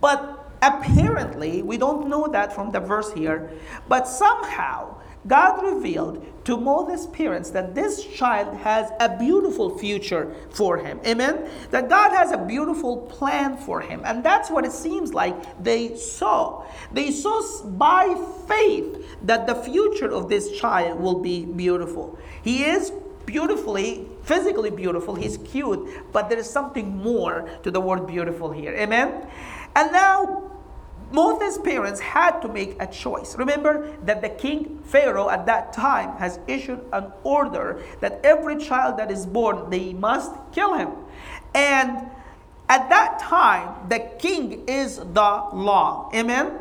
But 0.00 0.52
apparently, 0.62 1.62
we 1.62 1.76
don't 1.76 2.08
know 2.08 2.26
that 2.28 2.52
from 2.52 2.70
the 2.70 2.80
verse 2.80 3.12
here, 3.12 3.50
but 3.88 4.06
somehow 4.06 4.97
God 5.28 5.62
revealed 5.62 6.26
to 6.44 6.56
Moses' 6.56 7.06
parents 7.08 7.50
that 7.50 7.74
this 7.74 8.02
child 8.04 8.56
has 8.56 8.90
a 9.00 9.16
beautiful 9.18 9.78
future 9.78 10.34
for 10.50 10.78
him. 10.78 10.98
Amen? 11.06 11.48
That 11.70 11.90
God 11.90 12.10
has 12.10 12.32
a 12.32 12.38
beautiful 12.38 12.96
plan 12.96 13.58
for 13.58 13.82
him. 13.82 14.00
And 14.04 14.24
that's 14.24 14.50
what 14.50 14.64
it 14.64 14.72
seems 14.72 15.12
like 15.12 15.62
they 15.62 15.94
saw. 15.96 16.64
They 16.90 17.10
saw 17.10 17.42
by 17.64 18.14
faith 18.48 19.06
that 19.24 19.46
the 19.46 19.54
future 19.56 20.10
of 20.10 20.30
this 20.30 20.58
child 20.58 21.00
will 21.00 21.20
be 21.20 21.44
beautiful. 21.44 22.18
He 22.42 22.64
is 22.64 22.90
beautifully, 23.26 24.08
physically 24.22 24.70
beautiful, 24.70 25.14
he's 25.14 25.36
cute, 25.36 25.86
but 26.12 26.30
there 26.30 26.38
is 26.38 26.48
something 26.48 26.96
more 26.96 27.46
to 27.62 27.70
the 27.70 27.78
word 27.78 28.06
beautiful 28.06 28.50
here. 28.50 28.74
Amen? 28.74 29.28
And 29.76 29.92
now 29.92 30.47
Moses' 31.10 31.58
parents 31.58 32.00
had 32.00 32.40
to 32.40 32.48
make 32.48 32.76
a 32.80 32.86
choice. 32.86 33.36
Remember 33.36 33.96
that 34.04 34.20
the 34.20 34.28
king 34.28 34.80
Pharaoh 34.84 35.30
at 35.30 35.46
that 35.46 35.72
time 35.72 36.16
has 36.18 36.38
issued 36.46 36.84
an 36.92 37.12
order 37.24 37.82
that 38.00 38.20
every 38.24 38.56
child 38.56 38.98
that 38.98 39.10
is 39.10 39.24
born, 39.24 39.70
they 39.70 39.92
must 39.92 40.32
kill 40.52 40.74
him. 40.74 40.90
And 41.54 42.10
at 42.68 42.90
that 42.90 43.18
time, 43.18 43.88
the 43.88 44.00
king 44.18 44.64
is 44.68 44.96
the 44.98 45.04
law. 45.52 46.10
Amen? 46.14 46.58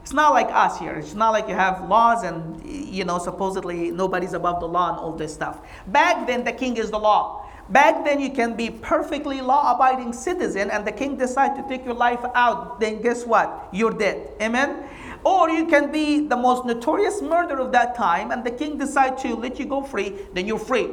It's 0.00 0.14
not 0.14 0.32
like 0.32 0.48
us 0.48 0.78
here. 0.78 0.94
It's 0.94 1.14
not 1.14 1.30
like 1.30 1.46
you 1.48 1.54
have 1.54 1.86
laws 1.86 2.24
and, 2.24 2.64
you 2.66 3.04
know, 3.04 3.18
supposedly 3.18 3.90
nobody's 3.90 4.32
above 4.32 4.60
the 4.60 4.66
law 4.66 4.90
and 4.90 4.98
all 4.98 5.12
this 5.12 5.34
stuff. 5.34 5.60
Back 5.86 6.26
then, 6.26 6.42
the 6.42 6.52
king 6.52 6.78
is 6.78 6.90
the 6.90 6.98
law. 6.98 7.46
Back 7.70 8.04
then, 8.04 8.20
you 8.20 8.30
can 8.30 8.56
be 8.56 8.68
perfectly 8.70 9.40
law-abiding 9.40 10.12
citizen, 10.12 10.70
and 10.70 10.84
the 10.84 10.92
king 10.92 11.16
decide 11.16 11.54
to 11.56 11.68
take 11.68 11.84
your 11.84 11.94
life 11.94 12.24
out. 12.34 12.80
Then 12.80 13.00
guess 13.00 13.24
what? 13.24 13.68
You're 13.72 13.92
dead. 13.92 14.32
Amen. 14.42 14.88
Or 15.22 15.50
you 15.50 15.66
can 15.66 15.92
be 15.92 16.26
the 16.26 16.36
most 16.36 16.64
notorious 16.64 17.22
murderer 17.22 17.60
of 17.60 17.72
that 17.72 17.94
time, 17.94 18.32
and 18.32 18.42
the 18.42 18.50
king 18.50 18.76
decide 18.76 19.18
to 19.18 19.36
let 19.36 19.58
you 19.58 19.66
go 19.66 19.82
free. 19.82 20.16
Then 20.32 20.46
you're 20.46 20.58
free. 20.58 20.88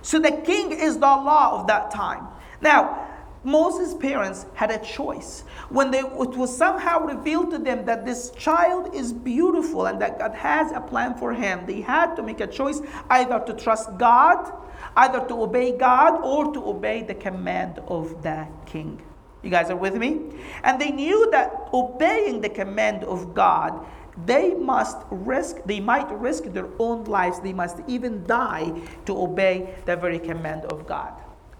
So 0.00 0.18
the 0.18 0.32
king 0.44 0.72
is 0.72 0.94
the 0.94 1.00
law 1.00 1.60
of 1.60 1.66
that 1.66 1.90
time. 1.90 2.28
Now, 2.60 3.08
Moses' 3.44 3.92
parents 3.94 4.46
had 4.54 4.70
a 4.70 4.78
choice. 4.78 5.42
When 5.68 5.90
they, 5.90 5.98
it 5.98 6.36
was 6.36 6.56
somehow 6.56 7.00
revealed 7.00 7.50
to 7.50 7.58
them 7.58 7.84
that 7.86 8.06
this 8.06 8.30
child 8.30 8.94
is 8.94 9.12
beautiful 9.12 9.86
and 9.86 10.00
that 10.00 10.18
God 10.18 10.32
has 10.34 10.70
a 10.70 10.80
plan 10.80 11.16
for 11.16 11.34
him, 11.34 11.66
they 11.66 11.80
had 11.80 12.14
to 12.14 12.22
make 12.22 12.40
a 12.40 12.46
choice 12.46 12.80
either 13.10 13.40
to 13.40 13.52
trust 13.52 13.98
God 13.98 14.50
either 14.96 15.26
to 15.28 15.42
obey 15.42 15.76
God 15.76 16.20
or 16.22 16.52
to 16.52 16.64
obey 16.64 17.02
the 17.02 17.14
command 17.14 17.80
of 17.88 18.22
the 18.22 18.46
king. 18.66 19.00
You 19.42 19.50
guys 19.50 19.70
are 19.70 19.76
with 19.76 19.96
me? 19.96 20.20
And 20.62 20.80
they 20.80 20.90
knew 20.90 21.30
that 21.32 21.68
obeying 21.72 22.40
the 22.40 22.48
command 22.48 23.04
of 23.04 23.34
God, 23.34 23.84
they 24.26 24.54
must 24.54 24.98
risk, 25.10 25.56
they 25.64 25.80
might 25.80 26.10
risk 26.20 26.44
their 26.44 26.68
own 26.78 27.04
lives, 27.04 27.40
they 27.40 27.52
must 27.52 27.78
even 27.88 28.24
die 28.24 28.72
to 29.06 29.20
obey 29.20 29.74
the 29.84 29.96
very 29.96 30.18
command 30.18 30.66
of 30.66 30.86
God. 30.86 31.12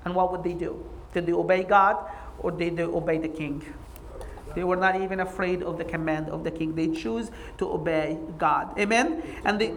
And 0.04 0.14
what 0.14 0.30
would 0.30 0.44
they 0.44 0.54
do? 0.54 0.84
Did 1.12 1.26
they 1.26 1.32
obey 1.32 1.64
God 1.64 2.10
or 2.38 2.50
did 2.50 2.76
they 2.76 2.84
obey 2.84 3.18
the 3.18 3.28
king? 3.28 3.64
They 4.54 4.64
were 4.64 4.76
not 4.76 5.00
even 5.00 5.20
afraid 5.20 5.62
of 5.62 5.78
the 5.78 5.84
command 5.84 6.28
of 6.28 6.44
the 6.44 6.50
king. 6.50 6.74
They 6.74 6.88
choose 6.88 7.30
to 7.58 7.72
obey 7.72 8.18
God. 8.38 8.78
Amen? 8.78 9.22
And 9.44 9.58
they 9.58 9.74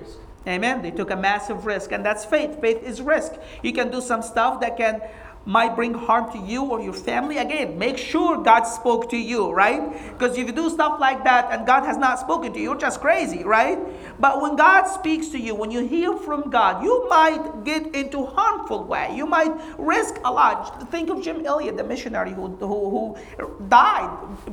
Amen. 0.47 0.81
They 0.81 0.91
took 0.91 1.09
a 1.09 1.15
massive 1.15 1.65
risk, 1.65 1.91
and 1.91 2.05
that's 2.05 2.23
faith. 2.23 2.61
Faith 2.61 2.83
is 2.83 3.01
risk. 3.01 3.33
You 3.63 3.73
can 3.73 3.89
do 3.89 4.01
some 4.01 4.21
stuff 4.21 4.61
that 4.61 4.77
can 4.77 5.01
might 5.45 5.75
bring 5.75 5.93
harm 5.93 6.31
to 6.31 6.39
you 6.39 6.63
or 6.63 6.81
your 6.81 6.93
family. 6.93 7.37
Again, 7.37 7.77
make 7.77 7.97
sure 7.97 8.37
God 8.41 8.63
spoke 8.63 9.09
to 9.11 9.17
you, 9.17 9.51
right? 9.51 9.93
Because 10.11 10.37
if 10.37 10.47
you 10.47 10.51
do 10.53 10.69
stuff 10.69 10.99
like 10.99 11.23
that 11.23 11.51
and 11.51 11.67
God 11.67 11.85
has 11.85 11.97
not 11.97 12.19
spoken 12.19 12.51
to 12.53 12.57
you, 12.57 12.65
you're 12.65 12.77
just 12.77 12.99
crazy, 12.99 13.43
right? 13.43 13.77
But 14.19 14.41
when 14.41 14.55
God 14.55 14.85
speaks 14.85 15.27
to 15.29 15.39
you, 15.39 15.55
when 15.55 15.71
you 15.71 15.85
hear 15.85 16.15
from 16.15 16.49
God, 16.49 16.83
you 16.83 17.07
might 17.09 17.63
get 17.63 17.93
into 17.93 18.25
harmful 18.25 18.83
way. 18.83 19.13
You 19.15 19.25
might 19.25 19.51
risk 19.77 20.19
a 20.23 20.31
lot. 20.31 20.89
Think 20.91 21.09
of 21.09 21.21
Jim 21.21 21.45
Elliot, 21.45 21.77
the 21.77 21.83
missionary 21.83 22.31
who, 22.31 22.47
who, 22.47 22.89
who 22.89 23.67
died 23.67 24.09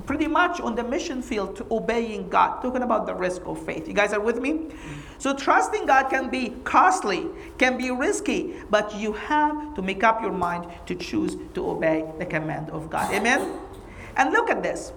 pretty 0.07 0.27
much 0.27 0.61
on 0.61 0.75
the 0.75 0.83
mission 0.83 1.23
field 1.23 1.57
to 1.57 1.67
obeying 1.71 2.29
God. 2.29 2.61
Talking 2.61 2.83
about 2.83 3.07
the 3.07 3.15
risk 3.15 3.43
of 3.47 3.65
faith. 3.65 3.87
You 3.87 3.95
guys 3.95 4.13
are 4.13 4.21
with 4.21 4.41
me? 4.41 4.69
So 5.19 5.35
trusting 5.35 5.87
God 5.87 6.11
can 6.11 6.29
be 6.31 6.51
costly, 6.65 7.29
can 7.59 7.79
be 7.79 7.91
risky, 7.91 8.55
but 8.71 8.95
you 8.97 9.13
have 9.13 9.75
to 9.75 9.83
make 9.83 10.03
up 10.03 10.21
your 10.21 10.33
mind 10.33 10.67
to 10.87 10.95
choose 10.97 11.37
to 11.55 11.71
obey 11.71 12.05
the 12.19 12.27
command 12.27 12.71
of 12.71 12.91
God. 12.91 13.13
Amen? 13.15 13.59
And 14.17 14.33
look 14.33 14.51
at 14.51 14.63
this. 14.63 14.93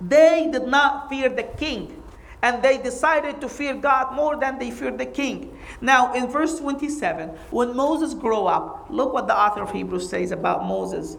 They 0.00 0.48
did 0.50 0.66
not 0.66 1.08
fear 1.08 1.28
the 1.28 1.42
king, 1.42 2.02
and 2.46 2.62
they 2.62 2.78
decided 2.78 3.40
to 3.40 3.48
fear 3.48 3.74
God 3.74 4.14
more 4.14 4.36
than 4.36 4.56
they 4.56 4.70
feared 4.70 4.98
the 4.98 5.06
king. 5.06 5.58
Now, 5.80 6.14
in 6.14 6.28
verse 6.28 6.60
27, 6.60 7.30
when 7.50 7.74
Moses 7.74 8.14
grew 8.14 8.46
up, 8.46 8.86
look 8.88 9.12
what 9.12 9.26
the 9.26 9.36
author 9.36 9.62
of 9.62 9.72
Hebrews 9.72 10.08
says 10.08 10.30
about 10.30 10.64
Moses. 10.64 11.16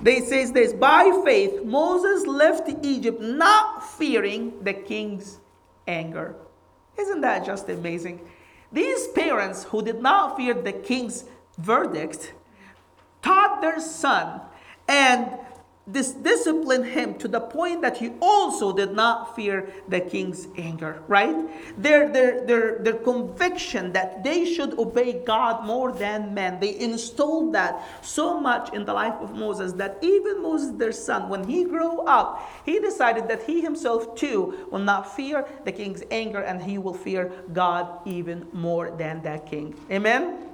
They 0.00 0.22
says 0.22 0.52
this, 0.52 0.72
by 0.72 1.20
faith 1.22 1.64
Moses 1.64 2.26
left 2.26 2.70
Egypt 2.82 3.20
not 3.20 3.84
fearing 3.90 4.64
the 4.64 4.72
king's 4.72 5.38
anger. 5.86 6.34
Isn't 6.98 7.20
that 7.20 7.44
just 7.44 7.68
amazing? 7.68 8.26
These 8.72 9.08
parents 9.08 9.64
who 9.64 9.82
did 9.82 10.00
not 10.00 10.38
fear 10.38 10.54
the 10.54 10.72
king's 10.72 11.26
verdict 11.58 12.32
taught 13.20 13.60
their 13.60 13.80
son 13.80 14.40
and 14.88 15.38
this 15.86 16.12
disciplined 16.12 16.86
him 16.86 17.14
to 17.14 17.26
the 17.26 17.40
point 17.40 17.82
that 17.82 17.96
he 17.96 18.12
also 18.20 18.72
did 18.72 18.92
not 18.92 19.34
fear 19.34 19.68
the 19.88 20.00
king's 20.00 20.46
anger, 20.56 21.02
right? 21.08 21.34
Their, 21.80 22.08
their, 22.08 22.46
their, 22.46 22.78
their 22.78 22.94
conviction 22.94 23.92
that 23.92 24.22
they 24.22 24.44
should 24.44 24.78
obey 24.78 25.24
God 25.24 25.64
more 25.64 25.90
than 25.90 26.32
men, 26.34 26.60
they 26.60 26.78
installed 26.78 27.54
that 27.54 27.82
so 28.02 28.38
much 28.38 28.72
in 28.72 28.84
the 28.84 28.92
life 28.92 29.14
of 29.20 29.34
Moses 29.34 29.72
that 29.74 29.98
even 30.02 30.42
Moses, 30.42 30.76
their 30.76 30.92
son, 30.92 31.28
when 31.28 31.44
he 31.44 31.64
grew 31.64 32.00
up, 32.02 32.48
he 32.64 32.78
decided 32.78 33.26
that 33.28 33.42
he 33.42 33.60
himself 33.60 34.14
too 34.14 34.68
will 34.70 34.78
not 34.78 35.16
fear 35.16 35.46
the 35.64 35.72
king's 35.72 36.02
anger 36.10 36.40
and 36.40 36.62
he 36.62 36.78
will 36.78 36.94
fear 36.94 37.32
God 37.52 38.06
even 38.06 38.46
more 38.52 38.90
than 38.90 39.22
that 39.22 39.46
king. 39.46 39.74
Amen? 39.90 40.49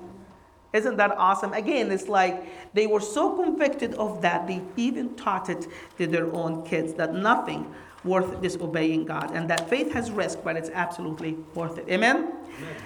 Isn't 0.73 0.97
that 0.97 1.13
awesome? 1.13 1.53
Again, 1.53 1.91
it's 1.91 2.09
like 2.09 2.75
they 2.75 2.87
were 2.87 3.01
so 3.01 3.31
convicted 3.37 3.95
of 3.95 4.23
that, 4.23 4.47
they 4.47 4.63
even 4.77 5.15
taught 5.15 5.49
it 5.49 5.67
to 5.99 6.07
their 6.07 6.33
own 6.33 6.65
kids 6.67 6.95
that 6.95 7.15
nothing 7.15 7.73
worth 8.05 8.41
disobeying 8.41 9.05
God. 9.05 9.33
And 9.35 9.49
that 9.51 9.69
faith 9.69 9.93
has 9.93 10.11
risk, 10.11 10.41
but 10.45 10.57
it's 10.57 10.71
absolutely 10.71 11.33
worth 11.55 11.79
it. 11.79 11.89
Amen? 11.89 12.17
Amen. 12.17 12.77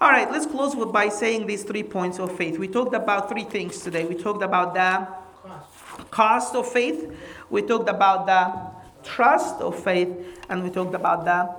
All 0.00 0.10
right, 0.10 0.30
let's 0.30 0.46
close 0.46 0.74
with, 0.74 0.92
by 0.92 1.08
saying 1.10 1.46
these 1.46 1.62
three 1.62 1.82
points 1.82 2.18
of 2.18 2.34
faith. 2.36 2.58
We 2.58 2.68
talked 2.68 2.94
about 2.94 3.28
three 3.28 3.44
things 3.44 3.82
today. 3.82 4.04
We 4.04 4.14
talked 4.14 4.42
about 4.42 4.72
the 4.74 5.06
cost 6.10 6.54
of 6.54 6.70
faith, 6.70 7.14
we 7.50 7.62
talked 7.62 7.88
about 7.88 8.26
the 8.26 9.06
trust 9.06 9.56
of 9.60 9.78
faith, 9.82 10.08
and 10.48 10.62
we 10.62 10.70
talked 10.70 10.94
about 10.94 11.24
the 11.24 11.54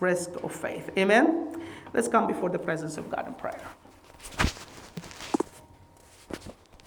risk 0.00 0.30
of 0.42 0.52
faith. 0.52 0.90
Amen? 0.98 1.62
Let's 1.94 2.08
come 2.08 2.26
before 2.26 2.50
the 2.50 2.58
presence 2.58 2.98
of 2.98 3.10
God 3.10 3.26
in 3.26 3.34
prayer. 3.34 3.60